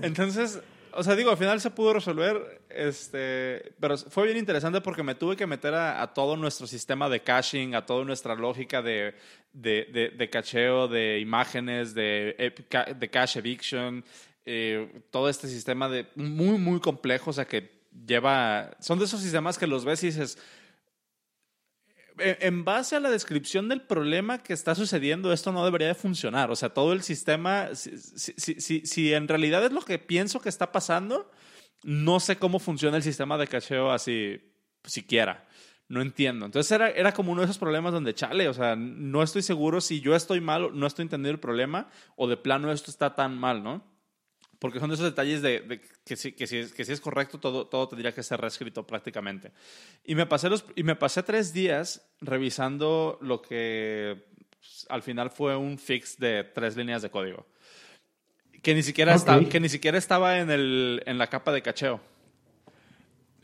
[0.03, 0.61] Entonces,
[0.93, 5.15] o sea, digo, al final se pudo resolver, este, pero fue bien interesante porque me
[5.15, 9.15] tuve que meter a, todo nuestro sistema de caching, a toda nuestra lógica de,
[9.53, 12.55] de, de, cacheo de imágenes, de,
[12.97, 14.05] de cache eviction,
[14.45, 19.21] eh, todo este sistema de muy, muy complejo, o sea, que lleva, son de esos
[19.21, 20.39] sistemas que los ves y dices,
[22.21, 26.51] en base a la descripción del problema que está sucediendo, esto no debería de funcionar.
[26.51, 31.31] O sea, todo el sistema, si, en realidad es lo que pienso que está pasando,
[31.83, 34.41] no sé cómo funciona el sistema de cacheo así
[34.85, 35.47] siquiera.
[35.89, 36.47] no entiendo.
[36.47, 39.81] Entonces era, era como uno de esos problemas donde, chale, o sea, no estoy seguro
[39.81, 43.39] si yo estoy mal, no estoy entendiendo el problema, o de plano esto está tan
[43.39, 43.98] mal, ¿no?
[44.59, 47.89] Porque son esos detalles de, que, si, que, si, que si es correcto, todo, todo
[47.89, 49.53] tendría que ser reescrito prácticamente.
[50.05, 54.25] Y me, pasé los, y me pasé tres días revisando lo que
[54.59, 57.47] pues, al final fue un fix de tres líneas de código.
[58.63, 62.01] Que ni siquiera, estaba, que ni siquiera estaba en, el, en la capa de cacheo.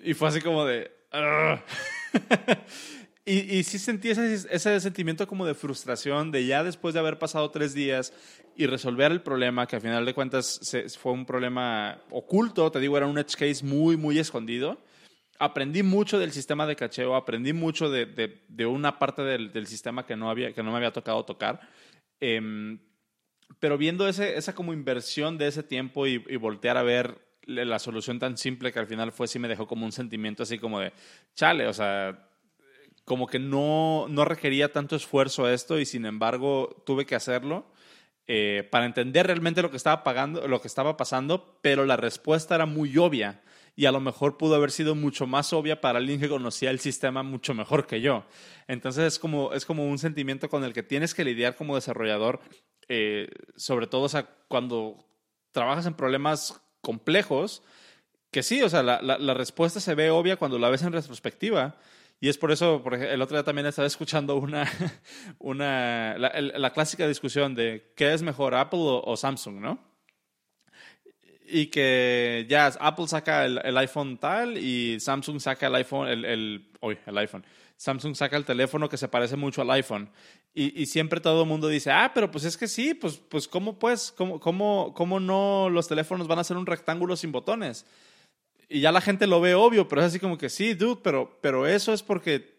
[0.02, 0.92] Y fue así como de...
[3.26, 7.18] y, y, sí sentí ese, ese, sentimiento como de frustración de ya después de haber
[7.18, 8.12] pasado tres días
[8.54, 10.60] y resolver el problema, que al final de cuentas
[10.98, 14.78] fue un problema oculto, te digo, era un edge case muy, muy escondido.
[15.38, 18.06] Aprendí mucho del sistema de cacheo, aprendí mucho de,
[18.46, 21.60] de, una parte del, del, sistema que no, había, que no me había tocado tocar.
[22.20, 22.78] Em,
[23.58, 27.78] pero viendo ese, esa como inversión de ese tiempo y, y voltear a ver la
[27.78, 30.80] solución tan simple que al final fue, sí me dejó como un sentimiento así como
[30.80, 30.92] de,
[31.34, 32.28] chale, o sea,
[33.04, 37.66] como que no, no requería tanto esfuerzo esto y sin embargo tuve que hacerlo
[38.26, 42.54] eh, para entender realmente lo que, estaba pagando, lo que estaba pasando, pero la respuesta
[42.54, 43.42] era muy obvia
[43.76, 46.80] y a lo mejor pudo haber sido mucho más obvia para alguien que conocía el
[46.80, 48.24] sistema mucho mejor que yo.
[48.66, 52.40] Entonces es como, es como un sentimiento con el que tienes que lidiar como desarrollador,
[52.88, 54.08] eh, sobre todo
[54.48, 55.04] cuando
[55.50, 57.62] trabajas en problemas complejos,
[58.30, 61.76] que sí, o sea, la, la, respuesta se ve obvia cuando la ves en retrospectiva.
[62.24, 64.66] Y es por eso, por el otro día también estaba escuchando una,
[65.40, 69.78] una la, la clásica discusión de qué es mejor, Apple o, Samsung, ¿no?
[71.46, 76.24] Y que ya Apple saca el, el, iPhone tal y Samsung saca el iPhone, el,
[76.24, 77.44] el, hoy, el iPhone.
[77.76, 80.08] Samsung saca el teléfono que se parece mucho al iPhone.
[80.54, 83.46] Y, y, siempre todo el mundo dice, ah, pero pues es que sí, pues, pues
[83.46, 84.10] ¿cómo pues?
[84.16, 87.84] ¿Cómo, cómo, ¿Cómo no los teléfonos van a ser un rectángulo sin botones?
[88.68, 91.38] Y ya la gente lo ve obvio, pero es así como que sí, dude, pero,
[91.40, 92.54] pero eso es porque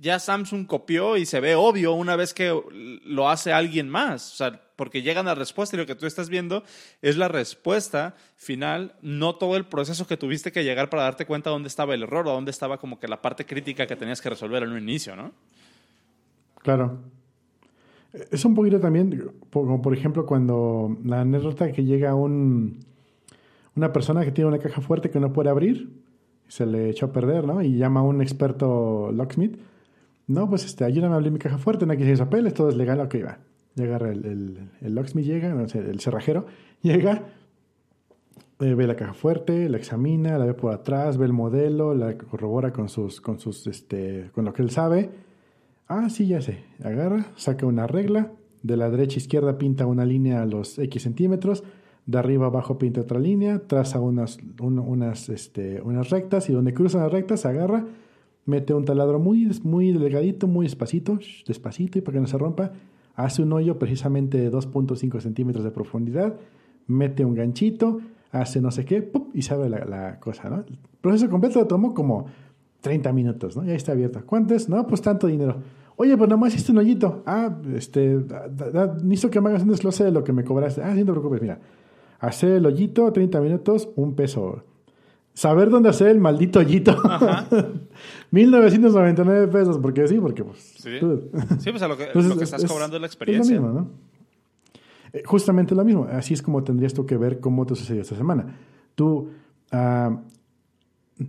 [0.00, 2.58] ya Samsung copió y se ve obvio una vez que
[3.04, 4.32] lo hace alguien más.
[4.32, 6.64] O sea, porque llegan a la respuesta y lo que tú estás viendo
[7.02, 11.50] es la respuesta final, no todo el proceso que tuviste que llegar para darte cuenta
[11.50, 14.30] dónde estaba el error o dónde estaba como que la parte crítica que tenías que
[14.30, 15.32] resolver en un inicio, ¿no?
[16.62, 16.98] Claro.
[18.30, 22.80] Es un poquito también, como por ejemplo cuando la anécdota que llega un,
[23.80, 25.90] una persona que tiene una caja fuerte que no puede abrir,
[26.48, 27.62] se le echó a perder, ¿no?
[27.62, 29.58] Y llama a un experto locksmith.
[30.26, 32.76] No, pues este, ayúdame a abrir mi caja fuerte, no hay que papeles, todo es
[32.76, 33.38] legal, ok, va.
[33.74, 36.44] Llega el, el, locksmith, llega, el cerrajero,
[36.82, 37.22] llega,
[38.60, 42.18] eh, ve la caja fuerte, la examina, la ve por atrás, ve el modelo, la
[42.18, 45.10] corrobora con sus, con sus, este, con lo que él sabe.
[45.88, 46.64] Ah, sí, ya sé.
[46.84, 51.02] Agarra, saca una regla, de la derecha a izquierda pinta una línea a los X
[51.02, 51.64] centímetros,
[52.06, 57.02] de arriba abajo pinta otra línea, traza unas, unas, este, unas rectas y donde cruzan
[57.02, 57.86] las rectas agarra,
[58.46, 62.72] mete un taladro muy, muy delgadito, muy despacito, despacito y para que no se rompa,
[63.14, 66.36] hace un hoyo precisamente de 2.5 centímetros de profundidad,
[66.86, 68.00] mete un ganchito,
[68.32, 70.56] hace no sé qué, y sabe la, la, cosa, ¿no?
[70.56, 72.26] El proceso completo lo tomó como
[72.80, 73.64] 30 minutos, ¿no?
[73.64, 74.22] Y ahí está abierto.
[74.24, 74.54] ¿Cuánto?
[74.68, 75.56] No, pues tanto dinero.
[75.96, 77.22] Oye, pues nomás hiciste un hoyito.
[77.26, 78.18] Ah, este,
[79.02, 80.82] necesito que me hagas un desglose de lo que me cobraste.
[80.82, 81.60] Ah, sí, no te preocupes, mira.
[82.20, 84.62] Hacer el hoyito, 30 minutos, un peso.
[85.34, 86.96] Saber dónde hacer el maldito hoyito.
[88.30, 90.58] 1999 pesos, porque sí, porque pues.
[90.58, 90.98] Sí,
[91.58, 93.54] sí pues a lo que, lo que estás cobrando es la experiencia.
[93.54, 93.90] Es lo mismo, ¿no?
[95.12, 96.06] Eh, justamente lo mismo.
[96.10, 98.56] Así es como tendrías tú que ver cómo te sucedió esta semana.
[98.94, 99.30] Tú.
[99.72, 100.18] Uh,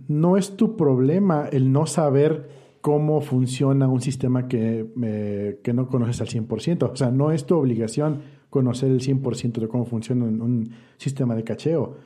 [0.08, 2.48] no es tu problema el no saber
[2.80, 6.90] cómo funciona un sistema que, eh, que no conoces al 100%.
[6.92, 8.22] O sea, no es tu obligación
[8.52, 11.96] conocer el 100% de cómo funciona un, sistema de cacheo.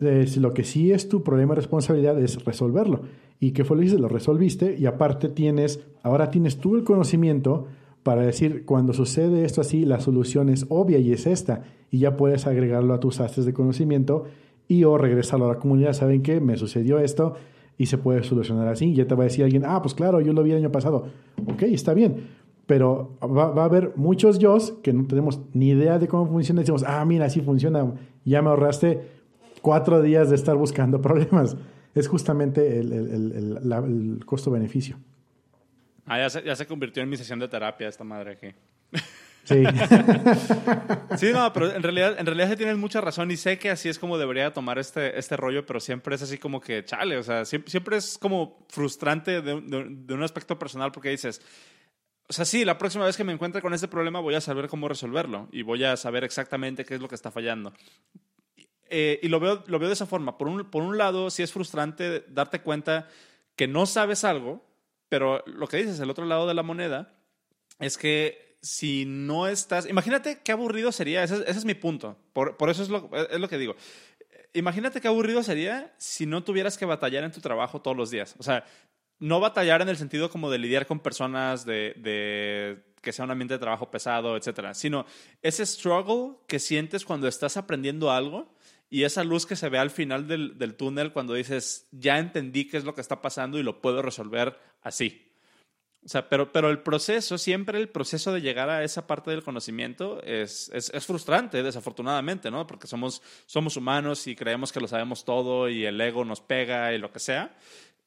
[0.00, 3.02] Es, lo que sí es tu problema de responsabilidad es resolverlo.
[3.38, 7.66] ¿Y qué fue lo que Lo resolviste y aparte tienes, ahora tienes tú el conocimiento
[8.02, 11.64] para decir, cuando sucede esto así, la solución es obvia y es esta.
[11.90, 14.24] Y ya puedes agregarlo a tus astres de conocimiento
[14.66, 15.92] y o regresarlo a la comunidad.
[15.92, 16.40] ¿Saben qué?
[16.40, 17.34] Me sucedió esto
[17.76, 18.94] y se puede solucionar así.
[18.94, 21.04] Ya te va a decir alguien, ah, pues claro, yo lo vi el año pasado.
[21.46, 22.39] Ok, está bien
[22.70, 26.84] pero va, a haber muchos yo que no tenemos ni idea de cómo funciona decimos,
[26.86, 29.08] ah, mira, así funciona, ya me ahorraste
[29.60, 31.56] cuatro días de estar buscando problemas.
[31.96, 34.96] Es justamente el, el, el, costo-beneficio.
[36.06, 38.54] Ah, ya se, ya se, convirtió en mi sesión de terapia esta madre aquí.
[39.42, 39.64] Sí.
[41.16, 43.98] sí, no, pero en realidad, en realidad tienes mucha razón y sé que así es
[43.98, 47.44] como debería tomar este, este rollo, pero siempre es así como que, chale, o sea,
[47.44, 51.42] siempre, siempre es como frustrante de, de un aspecto personal porque dices,
[52.30, 54.68] o sea, sí, la próxima vez que me encuentre con este problema voy a saber
[54.68, 57.74] cómo resolverlo y voy a saber exactamente qué es lo que está fallando.
[58.88, 60.38] Eh, y lo veo, lo veo de esa forma.
[60.38, 63.08] Por un, por un lado, sí es frustrante darte cuenta
[63.54, 64.64] que no sabes algo
[65.10, 67.12] pero lo que dices, el otro lado de la moneda,
[67.80, 72.70] es que si no estás, imagínate qué aburrido sería, ese, es mi punto, por, por
[72.70, 73.74] eso es lo, es lo que digo.
[74.52, 78.36] Imagínate qué aburrido sería si no tuvieras que batallar en tu trabajo todos los días.
[78.38, 78.64] O sea,
[79.20, 83.30] no batallar en el sentido como de lidiar con personas, de, de que sea un
[83.30, 85.06] ambiente de trabajo pesado, etcétera, sino
[85.42, 88.52] ese struggle que sientes cuando estás aprendiendo algo
[88.88, 92.66] y esa luz que se ve al final del, del túnel cuando dices, ya entendí
[92.66, 95.30] qué es lo que está pasando y lo puedo resolver así.
[96.02, 99.42] O sea, pero, pero el proceso, siempre el proceso de llegar a esa parte del
[99.42, 102.66] conocimiento es, es, es, frustrante, desafortunadamente, ¿no?
[102.66, 106.94] Porque somos, somos humanos y creemos que lo sabemos todo y el ego nos pega
[106.94, 107.54] y lo que sea.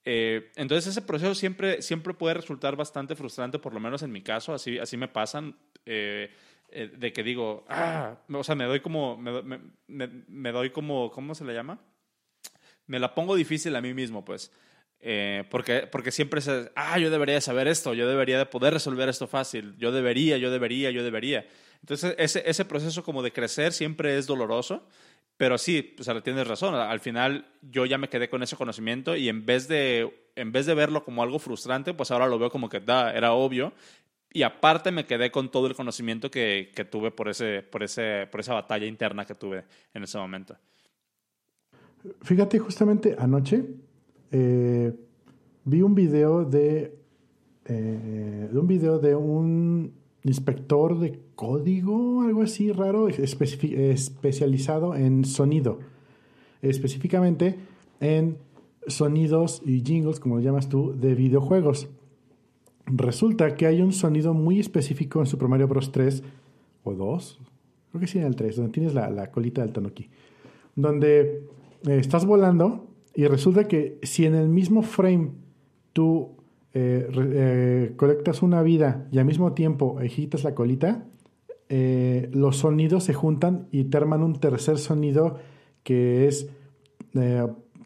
[0.05, 4.21] Eh, entonces ese proceso siempre, siempre puede resultar bastante frustrante, por lo menos en mi
[4.21, 6.29] caso, así, así me pasan, eh,
[6.69, 9.41] eh, de que digo, ah, o sea, me doy como, me,
[9.87, 11.79] me, me, doy como, ¿cómo se le llama?
[12.85, 14.51] Me la pongo difícil a mí mismo, pues.
[15.49, 19.27] porque, porque siempre es, ah, yo debería saber esto, yo debería de poder resolver esto
[19.27, 21.47] fácil, yo debería, yo debería, yo debería.
[21.79, 24.85] Entonces, ese, ese proceso como de crecer siempre es doloroso
[25.37, 26.75] pero sí, o sea, tienes razón.
[26.75, 30.65] Al final yo ya me quedé con ese conocimiento y en vez de, en vez
[30.65, 33.73] de verlo como algo frustrante, pues ahora lo veo como que da, era obvio.
[34.31, 38.27] Y aparte me quedé con todo el conocimiento que, que tuve por, ese, por, ese,
[38.31, 40.57] por esa batalla interna que tuve en ese momento.
[42.21, 43.63] Fíjate, justamente anoche
[44.31, 44.91] eh,
[45.63, 46.97] vi un video de,
[47.65, 49.93] eh, de un video de un
[50.23, 55.79] inspector de código, algo así raro, especializado en sonido.
[56.61, 57.57] Específicamente
[57.99, 58.37] en
[58.87, 61.89] sonidos y jingles, como lo llamas tú, de videojuegos.
[62.85, 65.91] Resulta que hay un sonido muy específico en Super Mario Bros.
[65.91, 66.23] 3
[66.83, 67.39] o 2,
[67.91, 70.09] creo que sí en el 3, donde tienes la, colita del Tanuki,
[70.75, 71.47] donde
[71.87, 75.31] eh, estás volando y resulta que si en el mismo frame
[75.93, 76.31] tú
[76.73, 81.05] eh, eh, colectas una vida y al mismo tiempo agitas la colita,
[81.69, 85.37] eh, los sonidos se juntan y te arman un tercer sonido
[85.83, 86.49] que es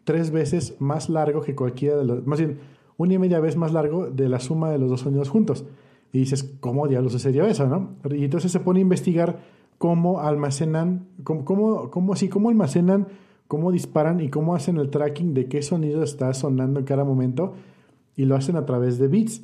[0.04, 2.58] tres veces más largo que cualquiera de los, más bien,
[2.96, 5.64] una y media vez más largo de la suma de los dos sonidos juntos.
[6.12, 7.90] Y dices, ¿cómo diablos sería eso?
[8.10, 9.40] Y entonces se pone a investigar
[9.78, 13.08] cómo almacenan, cómo, cómo, cómo, cómo almacenan,
[13.46, 17.54] cómo disparan y cómo hacen el tracking de qué sonido está sonando en cada momento
[18.16, 19.42] y lo hacen a través de bits.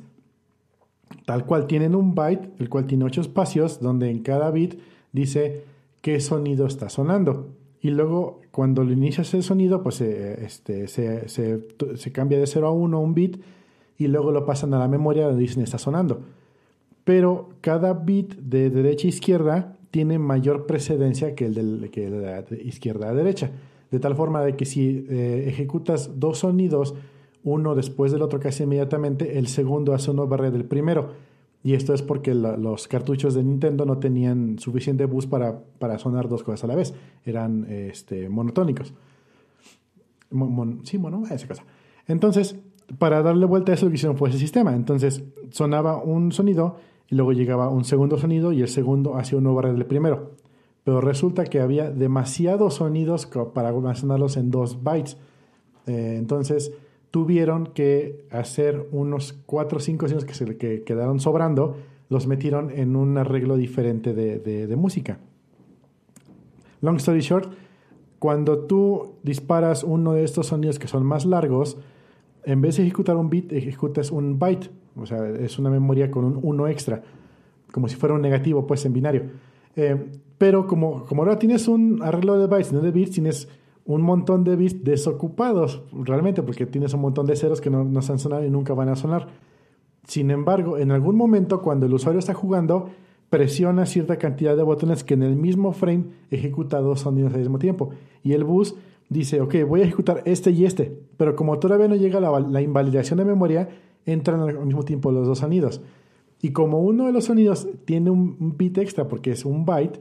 [1.25, 4.79] Tal cual tienen un byte, el cual tiene ocho espacios, donde en cada bit
[5.11, 5.63] dice
[6.01, 7.49] qué sonido está sonando.
[7.81, 12.67] Y luego, cuando le inicias el sonido, pues eh, este, se, se, cambia de 0
[12.67, 13.41] a 1 un bit
[13.97, 16.21] y luego lo pasan a la memoria donde dicen está sonando.
[17.03, 22.63] Pero cada bit de derecha a izquierda tiene mayor precedencia que el, del, que de
[22.63, 23.51] izquierda a derecha.
[23.91, 26.95] De tal forma de que si eh, ejecutas dos sonidos
[27.45, 31.11] uno después del otro casi inmediatamente, el segundo hace una barrera del primero.
[31.63, 36.27] Y esto es porque los cartuchos de Nintendo no tenían suficiente bus para, para sonar
[36.27, 36.93] dos cosas a la vez.
[37.23, 38.93] Eran este, monotónicos.
[40.83, 41.63] sí, mono, esa cosa.
[42.07, 42.55] Entonces,
[42.99, 44.75] para darle vuelta a eso, lo que hicieron fue ese sistema.
[44.75, 46.77] Entonces, sonaba un sonido
[47.09, 50.33] y luego llegaba un segundo sonido y el segundo hacía una barrera del primero.
[50.83, 55.17] Pero resulta que había demasiados sonidos para almacenarlos en dos bytes.
[55.87, 56.71] Eh, entonces,
[57.15, 61.77] tuvieron que hacer unos cuatro o cinco años que se que quedaron sobrando,
[62.09, 65.17] los metieron en un arreglo diferente de, de, música.
[66.81, 67.53] Long story short,
[68.19, 71.77] cuando tú disparas uno de estos sonidos que son más largos,
[72.43, 74.69] en vez de ejecutar un bit, ejecutas un byte.
[74.97, 77.01] O sea, es una memoria con un 1 extra,
[77.71, 79.21] como si fuera un negativo, pues en binario.
[79.77, 80.05] Eh,
[80.37, 83.47] pero como, como ahora tienes un arreglo de bytes, no de bits, tienes
[83.85, 88.01] un montón de bits desocupados, realmente, porque tienes un montón de ceros que no, no
[88.01, 89.27] se han sonado y nunca van a sonar.
[90.07, 92.89] Sin embargo, en algún momento, cuando el usuario está jugando,
[93.29, 97.59] presiona cierta cantidad de botones que en el mismo frame ejecuta dos sonidos al mismo
[97.59, 97.89] tiempo.
[98.23, 98.75] Y el bus
[99.09, 102.61] dice, ok, voy a ejecutar este y este, pero como todavía no llega la, la
[102.61, 103.69] invalidación de memoria,
[104.05, 105.81] entran al mismo tiempo los dos sonidos.
[106.41, 109.99] Y como uno de los sonidos tiene un bit extra, porque es un byte,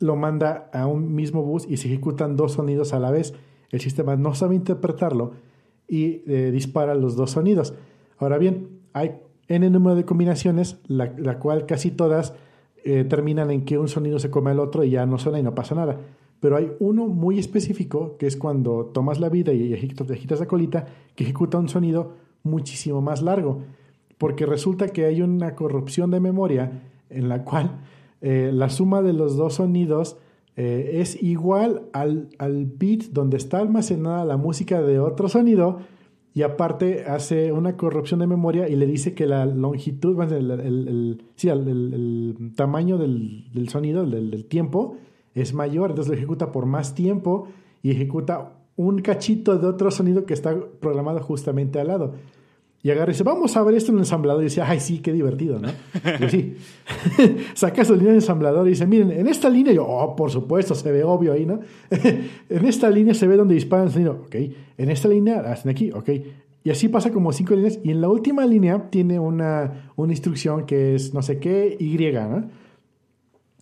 [0.00, 3.34] lo manda a un mismo bus y se ejecutan dos sonidos a la vez.
[3.70, 5.32] El sistema no sabe interpretarlo
[5.86, 7.74] y eh, dispara los dos sonidos.
[8.18, 12.34] Ahora bien, hay n número de combinaciones, la, cual casi todas
[12.84, 15.42] eh, terminan en que un sonido se come al otro y ya no suena y
[15.42, 15.98] no pasa nada.
[16.40, 20.86] Pero hay uno muy específico, que es cuando tomas la vida y agitas la colita,
[21.14, 23.62] que ejecuta un sonido muchísimo más largo.
[24.16, 27.80] Porque resulta que hay una corrupción de memoria en la cual
[28.20, 30.18] eh, la suma de los dos sonidos
[30.56, 35.78] eh, es igual al, al, bit donde está almacenada la música de otro sonido
[36.34, 41.22] y aparte hace una corrupción de memoria y le dice que la longitud, el, el,
[41.34, 44.96] sí, el, tamaño del, del sonido, del, del, tiempo,
[45.34, 47.48] es mayor, entonces lo ejecuta por más tiempo
[47.82, 52.14] y ejecuta un cachito de otro sonido que está programado justamente al lado.
[52.82, 54.42] Y agarra y dice, vamos a ver esto en el ensamblador.
[54.42, 55.68] Y dice, ay, sí, qué divertido, ¿no?
[56.24, 56.56] Y sí,
[57.54, 60.74] saca su línea de ensamblador y dice, miren, en esta línea, yo, oh, por supuesto,
[60.74, 61.60] se ve obvio ahí, ¿no?
[61.90, 64.34] en esta línea se ve donde disparan el sonido, ok.
[64.78, 66.08] En esta línea, hacen aquí, ok.
[66.62, 67.78] Y así pasa como cinco líneas.
[67.82, 71.96] Y en la última línea tiene una, una instrucción que es no sé qué, Y,
[72.12, 72.48] ¿no?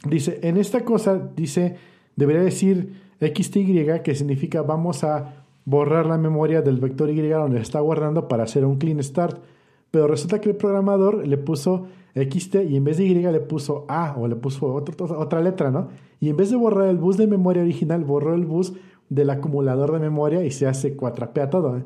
[0.09, 1.77] Dice, en esta cosa, dice,
[2.15, 5.38] debería decir XTY, que significa vamos a
[5.69, 9.39] borrar la memoria del vector Y donde está guardando para hacer un clean start.
[9.91, 13.85] Pero resulta que el programador le puso XT y en vez de Y le puso
[13.89, 15.89] A o le puso otra letra, ¿no?
[16.21, 18.73] Y en vez de borrar el bus de memoria original, borró el bus
[19.11, 21.77] del acumulador de memoria y se hace cuatrapea todo.
[21.77, 21.83] ¿eh?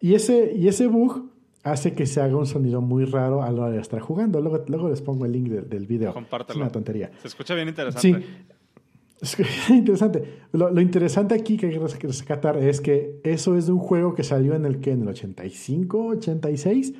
[0.00, 1.30] Y, ese, y ese bug
[1.62, 4.40] hace que se haga un sonido muy raro a la hora de estar jugando.
[4.40, 6.12] Luego, luego les pongo el link del video.
[6.12, 6.58] Compártelo.
[6.58, 7.10] Es una tontería.
[7.22, 8.20] Se escucha bien interesante.
[8.20, 8.26] Sí.
[9.20, 9.36] Es
[9.70, 10.22] interesante.
[10.52, 14.22] Lo, interesante aquí que hay que rescatar es que eso es de un juego que
[14.22, 16.94] salió en el que en el 85, 86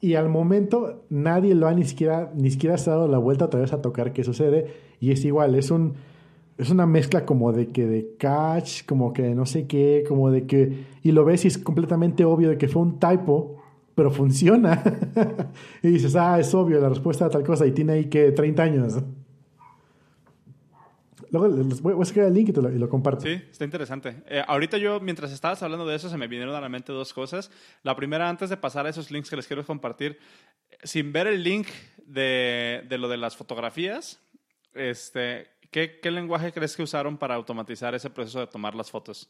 [0.00, 3.46] y al momento nadie lo ha ni siquiera ni siquiera se ha dado la vuelta
[3.46, 4.66] otra vez a tocar qué sucede
[5.00, 5.94] y es igual, es un
[6.58, 10.46] es una mezcla como de que de catch, como que no sé qué, como de
[10.46, 13.56] que y lo ves y es completamente obvio de que fue un typo,
[13.94, 14.82] pero funciona.
[15.82, 18.62] y dices, "Ah, es obvio la respuesta a tal cosa" y tiene ahí que 30
[18.62, 19.02] años.
[21.38, 23.22] Luego les voy, a sacar el link y, lo, comparto.
[23.22, 24.22] Sí, está interesante.
[24.26, 27.12] Eh, ahorita yo, mientras estabas hablando de eso, se me vinieron a la mente dos
[27.12, 27.50] cosas.
[27.82, 30.18] La primera, antes de pasar a esos links que les quiero compartir,
[30.82, 31.68] sin ver el link
[32.06, 34.18] de, de lo de las fotografías,
[34.72, 39.28] este, ¿qué, ¿qué, lenguaje crees que usaron para automatizar ese proceso de tomar las fotos?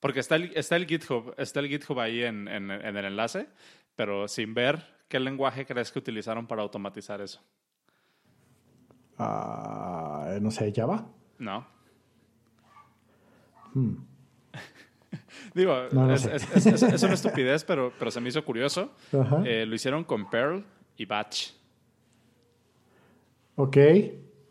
[0.00, 3.46] Porque está el, está el GitHub, está el GitHub ahí en, en, en el enlace,
[3.96, 7.40] pero sin ver, ¿qué lenguaje crees que utilizaron para automatizar eso?
[9.18, 11.06] Uh, no sé, Java.
[11.38, 11.66] No.
[13.74, 13.96] Hmm.
[15.54, 15.76] Digo,
[16.12, 18.92] es, es, es, es, una estupidez, pero, pero se me hizo curioso.
[19.44, 20.64] Eh, lo hicieron con Perl
[20.96, 21.52] y Batch.
[23.56, 23.76] Ok.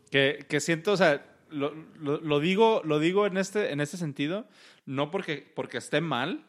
[0.09, 3.97] Que, que siento, o sea, lo, lo, lo, digo, lo digo en este, en este
[3.97, 4.45] sentido,
[4.85, 6.45] no porque, porque esté mal,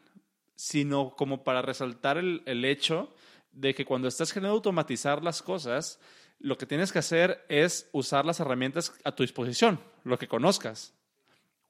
[0.54, 3.12] sino como para resaltar el, el hecho
[3.52, 6.00] de que cuando estás queriendo automatizar las cosas,
[6.44, 10.92] lo que tienes que hacer es usar las herramientas a tu disposición, lo que conozcas.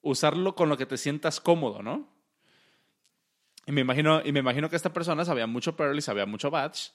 [0.03, 2.09] Usarlo con lo que te sientas cómodo, ¿no?
[3.67, 6.51] Y me imagino, y me imagino que esta persona sabía mucho Perl y sabía mucho
[6.51, 6.89] Batch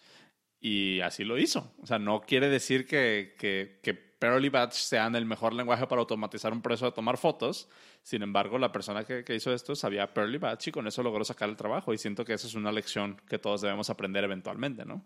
[0.60, 1.74] y así lo hizo.
[1.82, 6.02] O sea, no quiere decir que, que, Perl y Batch sean el mejor lenguaje para
[6.02, 7.70] automatizar un proceso de tomar fotos.
[8.04, 11.02] Sin embargo, la persona que, que, hizo esto sabía Perl y Batch y con eso
[11.02, 11.94] logró sacar el trabajo.
[11.94, 15.06] Y siento que esa es una lección que todos debemos aprender eventualmente, ¿no?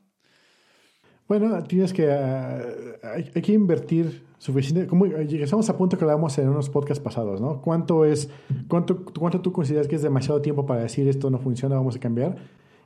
[1.28, 2.06] Bueno, tienes que.
[2.06, 4.88] Uh, hay, que invertir suficiente.
[4.88, 7.62] Como llegamos a punto que hablábamos en unos podcasts pasados, ¿no?
[7.62, 8.30] ¿Cuánto es.
[8.68, 12.00] Cuánto, ¿Cuánto tú consideras que es demasiado tiempo para decir esto no funciona, vamos a
[12.00, 12.36] cambiar?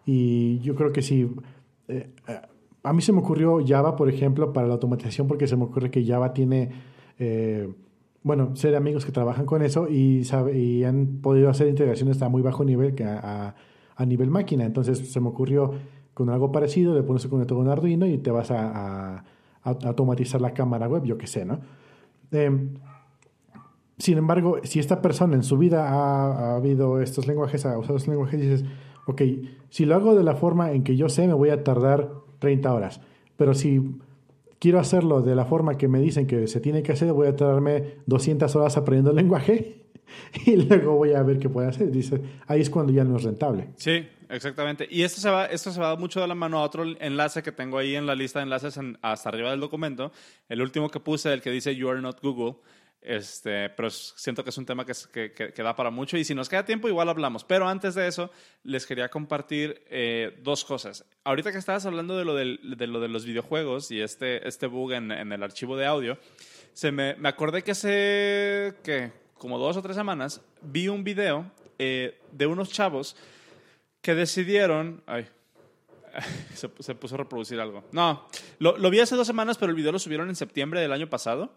[0.06, 1.30] Y yo creo que sí.
[1.88, 2.10] Eh,
[2.84, 5.90] a mí se me ocurrió Java, por ejemplo, para la automatización, porque se me ocurre
[5.90, 6.70] que Java tiene.
[7.18, 7.74] Eh,
[8.22, 12.30] bueno, ser amigos que trabajan con eso y, sabe, y han podido hacer integraciones a
[12.30, 13.56] muy bajo nivel que a
[14.06, 14.66] nivel máquina.
[14.66, 15.74] Entonces se me ocurrió
[16.18, 19.24] con algo parecido, le pones un conector con Arduino y te vas a,
[19.61, 21.59] automatizar la cámara web, yo qué sé, ¿no?
[22.32, 22.49] Eh,
[23.99, 27.97] sin embargo, si esta persona en su vida ha, ha, habido estos lenguajes, ha usado
[27.97, 28.65] estos lenguajes, dices,
[29.05, 29.22] ok,
[29.70, 32.09] si lo hago de la forma en que yo sé, me voy a tardar
[32.39, 32.99] 30 horas.
[33.36, 33.99] Pero si
[34.57, 37.36] quiero hacerlo de la forma que me dicen que se tiene que hacer, voy a
[37.36, 39.76] tardarme 200 horas aprendiendo el lenguaje
[40.45, 41.91] y luego voy a ver qué puede hacer.
[41.91, 43.70] Dice, ahí es cuando ya no es rentable.
[43.76, 44.88] Sí, exactamente.
[44.89, 47.51] Y esto se va, esto se va mucho de la mano a otro enlace que
[47.51, 50.12] tengo ahí en la lista de enlaces en, hasta arriba del documento.
[50.49, 52.58] El último que puse, el que dice You are not Google.
[52.99, 54.93] Este, pero siento que es un tema que,
[55.32, 57.43] que, que, da para mucho y si nos queda tiempo igual hablamos.
[57.45, 58.32] Pero antes de eso,
[58.64, 61.05] les quería compartir eh, dos cosas.
[61.24, 64.68] Ahorita que estabas hablando de lo, del, de, lo de los videojuegos y este, este
[64.68, 66.18] bug en, en el archivo de audio,
[66.74, 69.12] se me, me acordé que hace, ¿qué?
[69.38, 73.16] Como dos o tres semanas, vi un video eh, de unos chavos
[74.02, 75.04] que decidieron...
[75.06, 75.28] Ay,
[76.54, 77.84] se, se, puso a reproducir algo.
[77.92, 78.28] No,
[78.60, 81.10] lo, lo, vi hace dos semanas, pero el video lo subieron en septiembre del año
[81.10, 81.54] pasado.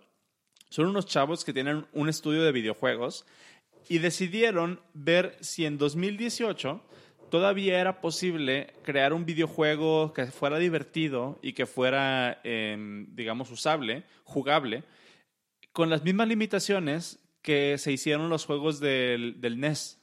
[0.69, 3.25] Son unos chavos que tienen un estudio de videojuegos
[3.89, 6.83] y decidieron ver si en 2018
[7.31, 12.77] todavía era posible crear un videojuego que fuera divertido y que fuera, eh,
[13.09, 14.85] digamos, usable, jugable,
[15.73, 19.99] con las mismas limitaciones que se hicieron los juegos del, del NES.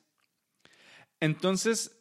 [1.20, 1.98] Entonces,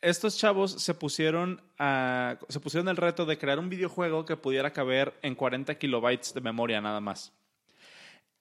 [0.00, 4.72] estos chavos se pusieron, a, se pusieron el reto de crear un videojuego que pudiera
[4.72, 7.32] caber en 40 kilobytes de memoria nada más.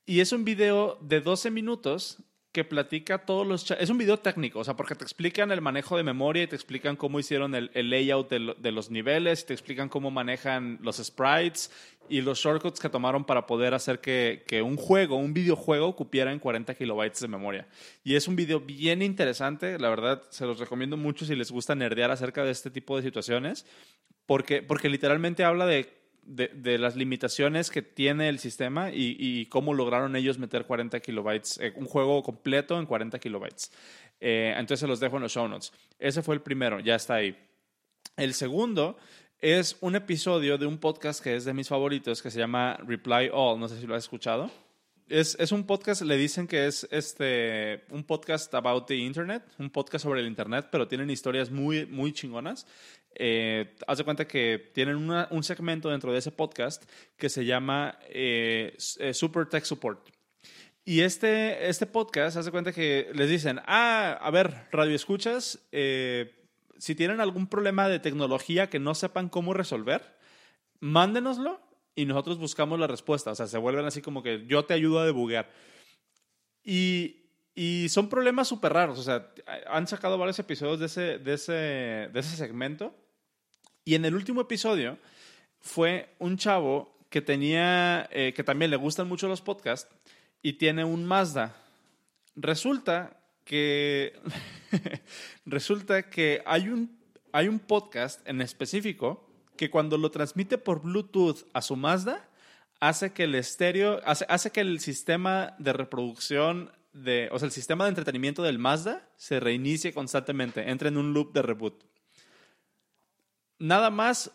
[0.05, 2.17] Y es un video de 12 minutos
[2.57, 3.69] que platica todos los...
[3.69, 6.55] Es un video técnico, o sea, porque te explican el manejo de memoria y te
[6.55, 11.71] explican cómo hicieron el, layout de, los niveles, te explican cómo manejan los sprites
[12.09, 16.31] y los shortcuts que tomaron para poder hacer que, que un juego, un videojuego, cupiera
[16.31, 17.67] en 40 kilobytes de memoria.
[18.03, 21.75] Y es un video bien interesante, la verdad, se los recomiendo mucho si les gusta
[21.75, 23.67] nerdear acerca de este tipo de situaciones,
[24.25, 25.96] porque, porque literalmente habla de
[26.27, 31.73] de, las limitaciones que tiene el sistema y, cómo lograron ellos meter 40 kilobytes, eh,
[31.75, 33.71] un juego completo en 40 kilobytes.
[34.19, 35.71] Eh, entonces se los dejo en los show notes.
[35.99, 37.37] Ese fue el primero, ya está ahí.
[38.17, 38.97] El segundo
[39.39, 43.29] es un episodio de un podcast que es de mis favoritos, que se llama Reply
[43.31, 43.59] All.
[43.59, 44.51] No sé si lo has escuchado.
[45.07, 49.69] Es, es, un podcast, le dicen que es este, un podcast about the internet, un
[49.69, 52.67] podcast sobre el internet, pero tienen historias muy, muy chingonas.
[53.19, 56.83] Eh, haz de cuenta que tienen un segmento dentro de ese podcast
[57.17, 60.09] que se llama eh, eh, Super Tech Support.
[60.85, 65.67] Y este, este podcast, haz de cuenta que les dicen, ah, a ver, radio escuchas,
[65.71, 70.15] si tienen algún problema de tecnología que no sepan cómo resolver,
[70.79, 71.59] mándenoslo
[71.95, 73.31] y nosotros buscamos la respuesta.
[73.31, 75.51] O sea, se vuelven así como que yo te ayudo a debuguear.
[76.63, 78.99] Y, y son problemas súper raros.
[78.99, 79.33] O sea,
[79.67, 81.53] han sacado varios episodios de ese, de ese,
[82.13, 82.95] de ese segmento
[83.87, 84.97] y en el último episodio
[85.61, 89.89] fue un chavo que tenía, eh, que también le gustan mucho los podcasts
[90.41, 91.55] y tiene un Mazda.
[92.35, 94.19] Resulta que,
[95.45, 96.99] resulta que hay un,
[97.31, 99.25] hay un podcast en específico
[99.55, 102.29] que cuando lo transmite por Bluetooth a su Mazda,
[102.81, 107.53] hace que el estéreo, hace, hace que el sistema de reproducción de, o sea, el
[107.53, 111.85] sistema de entretenimiento del Mazda se reinicie constantemente, entra en un loop de reboot
[113.59, 114.31] nada más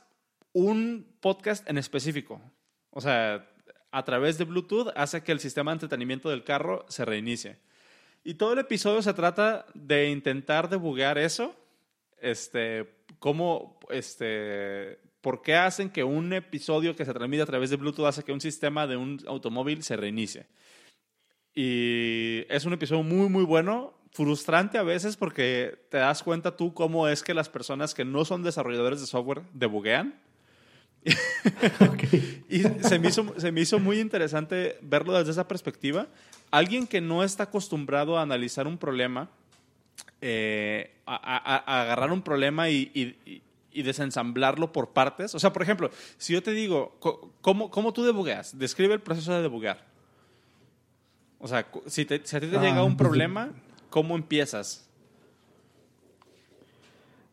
[0.52, 2.40] un podcast en específico.
[2.90, 3.48] O sea,
[3.90, 7.58] a través de Bluetooth hace que el sistema de entretenimiento del carro se reinicie.
[8.24, 11.54] Y todo el episodio se trata de intentar debugar eso.
[12.20, 17.76] Este, cómo, este, ¿por qué hacen que un episodio que se transmite a través de
[17.76, 20.46] Bluetooth hace que un sistema de un automóvil se reinicie?
[21.54, 26.74] Y es un episodio muy, muy bueno frustrante a veces porque te das cuenta tú
[26.74, 30.14] cómo es que las personas que no son desarrolladores de software debuguean.
[32.48, 36.06] y se me, hizo, se me hizo muy interesante verlo desde esa perspectiva.
[36.50, 39.30] Alguien que no está acostumbrado a analizar un problema,
[40.20, 45.34] eh, a, agarrar un problema y, y, desensamblarlo por partes.
[45.34, 46.98] O sea, por ejemplo, si yo te digo,
[47.40, 48.56] ¿cómo, cómo tú debugueas?
[48.58, 49.86] Describe el proceso de debugar.
[51.38, 53.50] O sea, si, te, si a ti te llega ah, un pues problema,
[53.92, 54.88] ¿Cómo empiezas?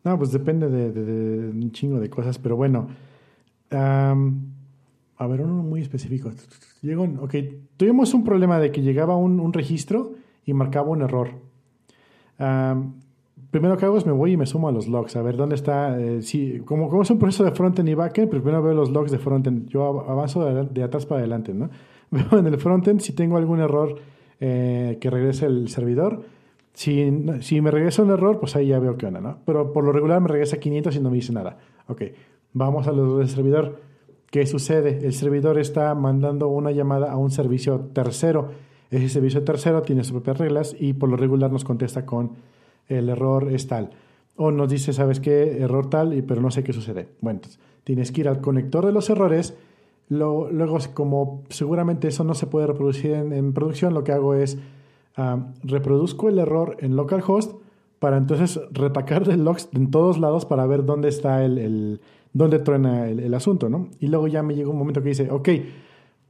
[0.04, 2.88] No, pues depende de, un chingo de cosas, pero bueno.
[3.70, 6.30] a ver, uno muy específico.
[7.20, 7.34] Ok,
[7.78, 10.12] tuvimos un problema de que llegaba un, registro
[10.44, 11.30] y marcaba un error.
[13.50, 15.54] primero que hago es me voy y me sumo a los logs, a ver dónde
[15.54, 15.98] está.
[15.98, 16.20] Eh,
[16.66, 19.66] como, como es un proceso de frontend y backend, primero veo los logs de frontend.
[19.70, 21.70] Yo avanzo de, atrás para adelante, ¿no?
[22.10, 23.96] Veo en el frontend si tengo algún error
[24.40, 26.22] eh, que regrese el servidor
[26.72, 27.10] si,
[27.40, 29.38] si me regresa un error, pues ahí ya veo qué onda, ¿no?
[29.44, 31.58] Pero por lo regular me regresa 500 y no me dice nada.
[31.88, 32.02] Ok,
[32.52, 33.80] vamos a lo del servidor.
[34.30, 35.04] ¿Qué sucede?
[35.04, 38.50] El servidor está mandando una llamada a un servicio tercero.
[38.90, 42.32] Ese servicio tercero tiene sus propias reglas y por lo regular nos contesta con
[42.88, 43.90] el error es tal.
[44.36, 45.58] O nos dice, ¿sabes qué?
[45.60, 47.08] Error tal, y, pero no sé qué sucede.
[47.20, 49.56] Bueno, entonces tienes que ir al conector de los errores.
[50.08, 54.58] luego, como seguramente eso no se puede reproducir en producción, lo que hago es
[55.62, 57.54] reproduzco el error en localhost
[57.98, 62.00] para entonces retacar de logs en todos lados para ver dónde está el, el
[62.32, 63.88] dónde truena el, asunto, ¿no?
[63.98, 65.48] Y luego ya me llega un momento que dice, ok,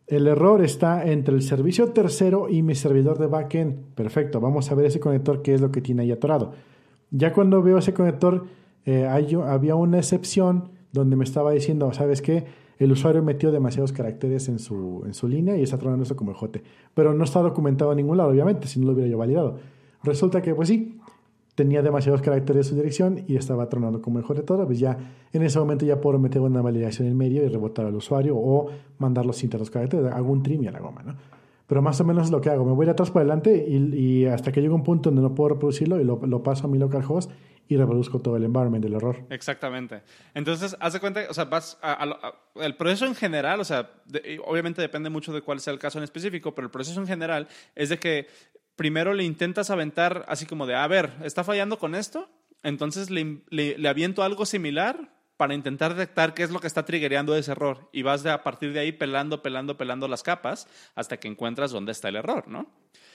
[0.06, 3.94] el error está entre el servicio tercero y mi servidor de backend.
[3.94, 6.52] Perfecto, vamos a ver ese conector, qué es lo que tiene ahí atorado.
[7.10, 8.46] Ya cuando veo ese conector,
[8.86, 12.46] eh, había una excepción donde me estaba diciendo, ¿sabes qué?
[12.80, 16.32] El usuario metió demasiados caracteres en su, en su línea y está tronando eso como
[16.34, 16.62] jote.
[16.94, 19.58] Pero no está documentado en ningún lado, obviamente, si no lo hubiera yo validado.
[20.02, 20.98] Resulta que, pues sí,
[21.54, 24.96] tenía demasiados caracteres en su dirección y estaba tronando como jote todo, pues ya
[25.30, 28.70] en ese momento ya puedo meter una validación en medio y rebotar al usuario o
[28.98, 31.16] mandarlo sin los caracteres, un trim y a la goma, ¿no?
[31.70, 34.26] Pero más o menos es lo que hago, me voy de atrás para adelante y,
[34.26, 36.68] hasta que llego a un punto donde no puedo reproducirlo y lo, lo paso a
[36.68, 37.30] mi localhost
[37.68, 39.24] y reproduzco todo el environment del error.
[39.30, 40.02] Exactamente.
[40.34, 43.88] Entonces, haz de cuenta, o sea, vas a, el proceso en general, o sea,
[44.44, 47.46] obviamente depende mucho de cuál sea el caso en específico, pero el proceso en general
[47.76, 48.26] es de que
[48.74, 52.28] primero le intentas aventar así como de, a ver, ¿está fallando con esto?
[52.62, 55.08] entonces le, le, aviento algo similar
[55.40, 57.88] para intentar detectar qué es lo que está triggereando ese error.
[57.92, 61.70] Y vas de, a partir de ahí pelando, pelando, pelando las capas hasta que encuentras
[61.70, 62.66] dónde está el error, ¿no?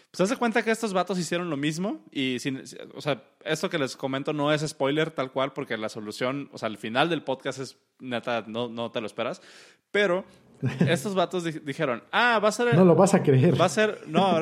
[0.10, 2.64] Pues hace cuenta que estos vatos hicieron lo mismo y, sin,
[2.96, 6.58] o sea, esto que les comento no es spoiler tal cual porque la solución, o
[6.58, 9.44] sea, al final del podcast es neta, no, no te lo esperas,
[9.92, 10.26] pero
[10.88, 12.74] estos vatos dijeron, ah, va a ser...
[12.74, 13.62] No lo vas a creer.
[13.62, 14.40] Va a ser, no,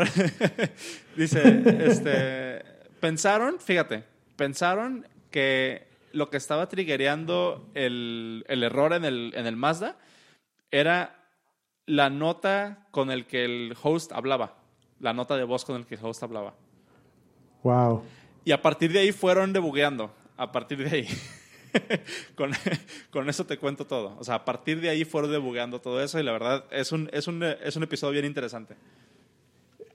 [1.17, 2.63] dice, este,
[3.01, 4.05] pensaron, fíjate,
[4.37, 9.97] pensaron que lo que estaba triggereando el, el error en el, en el Mazda
[10.71, 11.19] era
[11.85, 14.63] la nota con el que el host hablaba
[15.03, 16.53] la nota de voz con el que el host hablaba.
[17.61, 18.01] Wow.
[18.45, 20.11] Y a partir de ahí fueron debugueando.
[20.37, 21.07] A partir de ahí.
[22.35, 22.51] con,
[23.11, 24.15] con, eso te cuento todo.
[24.17, 27.09] O sea, a partir de ahí fueron debugueando todo eso y la verdad es un,
[27.11, 28.75] es un, es un episodio bien interesante.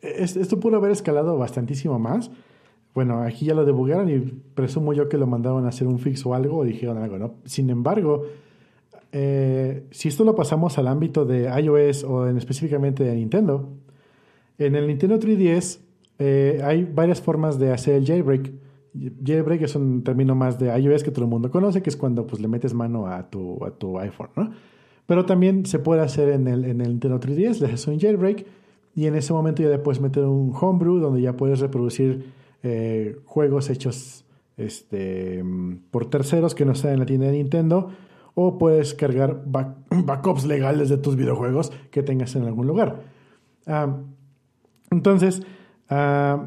[0.02, 2.30] Esto pudo haber escalado bastantísimo más.
[2.94, 4.18] Bueno, aquí ya lo debugaron y
[4.54, 7.34] presumo yo que lo mandaron a hacer un fix o algo o dijeron algo, ¿no?
[7.44, 8.24] Sin embargo,
[9.12, 13.68] eh, si esto lo pasamos al ámbito de iOS o en específicamente de Nintendo,
[14.58, 15.80] en el Nintendo 3DS
[16.18, 18.52] eh, hay varias formas de hacer el jailbreak.
[19.24, 22.26] Jailbreak es un término más de iOS que todo el mundo conoce, que es cuando
[22.26, 24.50] pues, le metes mano a tu, a tu iPhone, ¿no?
[25.06, 28.44] Pero también se puede hacer en el, en el Nintendo 3DS, le haces un jailbreak
[28.94, 32.32] y en ese momento ya puedes meter un homebrew donde ya puedes reproducir
[32.62, 34.24] eh, juegos hechos
[34.56, 35.44] este,
[35.90, 37.90] por terceros que no están en la tienda de Nintendo
[38.34, 43.02] o puedes cargar backups legales de tus videojuegos que tengas en algún lugar.
[43.66, 43.96] Ah,
[44.90, 45.42] entonces,
[45.88, 46.46] ah,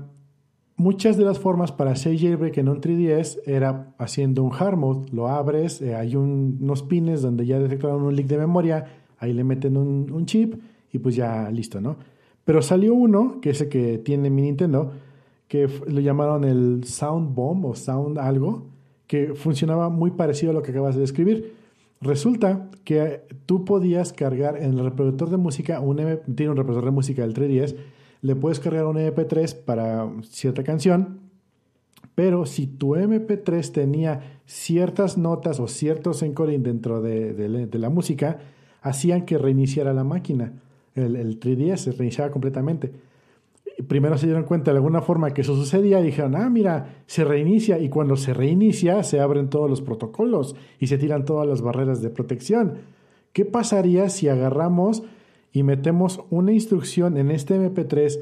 [0.82, 5.12] muchas de las formas para hacer jailbreak en un 3DS era haciendo un hard mode,
[5.12, 8.86] lo abres, eh, hay unos pines donde ya detectaron un leak de memoria,
[9.20, 10.55] ahí le meten un, chip
[10.91, 11.97] y pues ya listo, ¿no?
[12.43, 14.91] Pero salió uno, que es el que tiene mi Nintendo,
[15.52, 18.68] que lo llamaron el Sound Bomb o Sound algo,
[19.06, 21.56] que funcionaba muy parecido a lo que acabas de describir.
[21.99, 25.97] Resulta que tú podías cargar en el reproductor de música, un
[26.38, 27.76] tiene un reproductor de música del 3DS,
[28.22, 31.20] le puedes cargar un MP3 para cierta canción,
[32.16, 38.39] pero si tu MP3 tenía ciertas notas o ciertos encoding dentro de, la música,
[38.82, 40.54] hacían que reiniciara la máquina.
[40.95, 43.11] El, el 3DS se reiniciaba completamente.
[43.88, 47.24] Primero se dieron cuenta de alguna forma que eso sucedía y dijeron, ah, mira, se
[47.24, 51.61] reinicia y cuando se reinicia se abren todos los protocolos y se tiran todas las
[51.61, 52.76] barreras de protección.
[53.34, 55.03] ¿Qué pasaría si agarramos
[55.53, 58.19] y metemos una instrucción en este MP3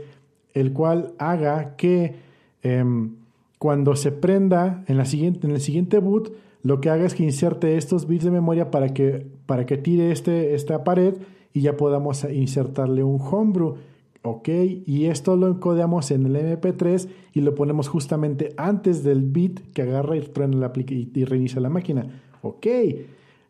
[0.54, 2.16] el cual haga que
[2.64, 3.16] em,
[3.58, 6.32] cuando se prenda en, la siguiente, en el siguiente boot,
[6.64, 10.12] lo que haga es que inserte estos bits de memoria para que, para que tire
[10.12, 11.16] este, esta pared
[11.54, 13.76] y ya podamos insertarle un homebrew.
[14.22, 14.50] Ok,
[14.86, 19.84] y esto lo encodamos en el MP3 y lo ponemos justamente antes del bit que
[19.84, 22.22] agarra y, y, reinicia la máquina.
[22.42, 22.68] Ok,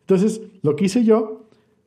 [0.02, 1.40] entonces lo que hice yo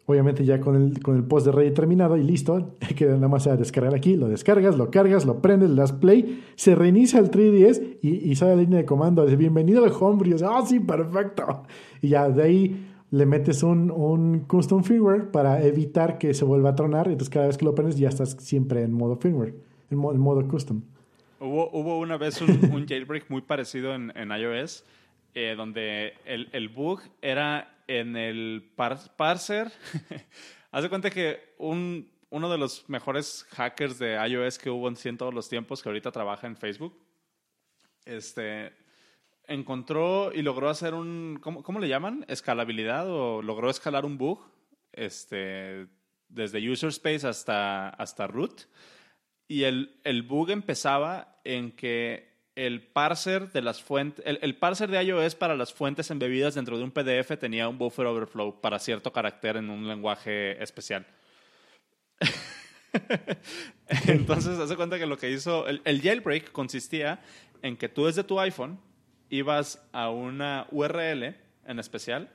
[0.05, 3.47] Obviamente ya con el, con el post de Reddit terminado y listo, que nada más
[3.47, 7.31] a descargar aquí, lo descargas, lo cargas, lo prendes, le das play, se reinicia el
[7.31, 10.37] 3DS y, y sale la línea de comando de bienvenido al homebrew.
[10.45, 11.63] Ah, sí, perfecto.
[12.01, 16.71] Y ya de ahí le metes un, un, custom firmware para evitar que se vuelva
[16.71, 17.07] a tronar.
[17.09, 19.53] Entonces cada vez que lo prendes ya estás siempre en modo firmware,
[19.91, 20.81] en, modo, custom.
[21.39, 24.83] Hubo, hubo una vez un, un jailbreak muy parecido en, en iOS,
[25.35, 29.71] eh, donde el, el bug era en el parser.
[30.71, 35.17] Haz de cuenta que un, uno de los mejores hackers de iOS que hubo en
[35.17, 36.99] todos los tiempos, que ahorita trabaja en Facebook,
[38.05, 38.73] este,
[39.47, 42.25] encontró y logró hacer un, ¿cómo, ¿cómo, le llaman?
[42.27, 44.39] Escalabilidad o logró escalar un bug
[44.91, 45.87] este,
[46.29, 48.61] desde user space hasta, hasta root.
[49.47, 55.03] Y el, el bug empezaba en que el parser de las fuentes, el, parser de
[55.03, 59.11] iOS para las fuentes embebidas dentro de un PDF tenía un buffer overflow para cierto
[59.11, 61.05] carácter en un lenguaje especial.
[64.07, 67.21] Entonces, hace cuenta que lo que hizo el, el, jailbreak consistía
[67.63, 68.79] en que tú desde tu iPhone
[69.33, 72.29] ibas a una URL en especial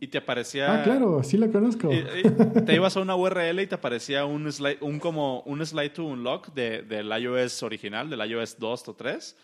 [0.00, 0.80] y te aparecía...
[0.80, 1.90] Ah, claro, sí la conozco.
[1.90, 6.04] te ibas a una URL y te aparecía un slide, un como un slide to
[6.06, 9.36] unlock de, del iOS original, del iOS 2 o 3.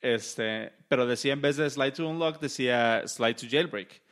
[0.00, 4.02] Este, pero decía en vez de slide to unlock, decía slide to jailbreak.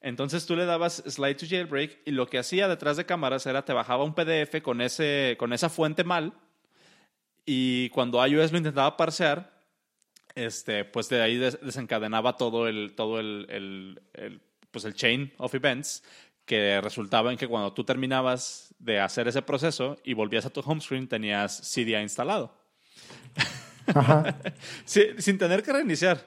[0.00, 3.64] Entonces tú le dabas slide to jailbreak y lo que hacía detrás de cámaras era
[3.64, 6.32] te bajaba un PDF con, ese, con esa fuente mal
[7.44, 9.55] y cuando iOS lo intentaba parsear,
[10.36, 14.00] este, pues de ahí desencadenaba todo el, todo el
[14.70, 16.04] pues el chain of events
[16.44, 20.60] que resultaba en que cuando tú terminabas de hacer ese proceso y volvías a tu
[20.60, 22.54] home screen tenías Cydia instalado.
[24.84, 26.24] sin tener que reiniciar.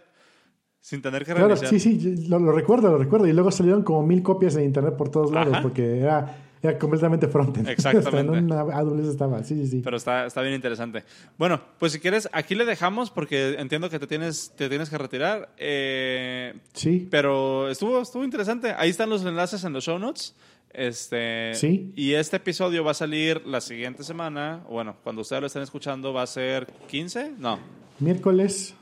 [0.82, 1.80] sin tener que Claro, reiniciar.
[1.80, 3.28] sí, sí, lo, lo recuerdo, lo recuerdo.
[3.28, 5.62] Y luego salieron como mil copias en internet por todos lados Ajá.
[5.62, 7.68] porque era, era completamente frontend.
[7.70, 8.20] Exactamente.
[8.20, 9.82] Hasta en una AWS estaba, sí, sí, sí.
[9.84, 11.04] Pero está, está bien interesante.
[11.38, 14.98] Bueno, pues si quieres, aquí le dejamos porque entiendo que te tienes, te tienes que
[14.98, 15.50] retirar.
[15.58, 18.74] Eh, sí, pero estuvo, estuvo interesante.
[18.78, 20.36] Ahí están los enlaces en los show notes.
[20.72, 21.92] Este, Sí.
[21.96, 24.64] Y este episodio va a salir la siguiente semana.
[24.70, 27.34] Bueno, cuando ustedes lo estén escuchando, va a ser 15.
[27.40, 27.58] No,
[28.00, 28.76] miércoles,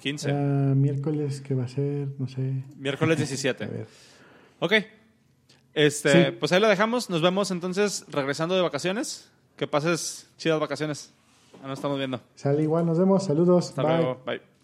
[0.00, 0.30] 15.
[0.30, 0.34] ah,
[0.74, 2.08] miércoles, ¿qué va a ser?
[2.18, 2.62] No sé.
[2.78, 3.66] Miércoles A 17.
[3.66, 3.86] ver.
[4.60, 4.72] Ok.
[5.76, 6.36] Este, Sí.
[6.40, 7.10] Pues ahí lo dejamos.
[7.10, 9.30] Nos vemos entonces regresando de vacaciones.
[9.56, 11.12] Que pases chidas vacaciones.
[11.62, 12.20] Ya nos estamos viendo.
[12.34, 13.68] Sale igual, nos vemos, saludos.
[13.68, 13.96] Hasta bye.
[13.96, 14.22] luego.
[14.26, 14.55] Bye.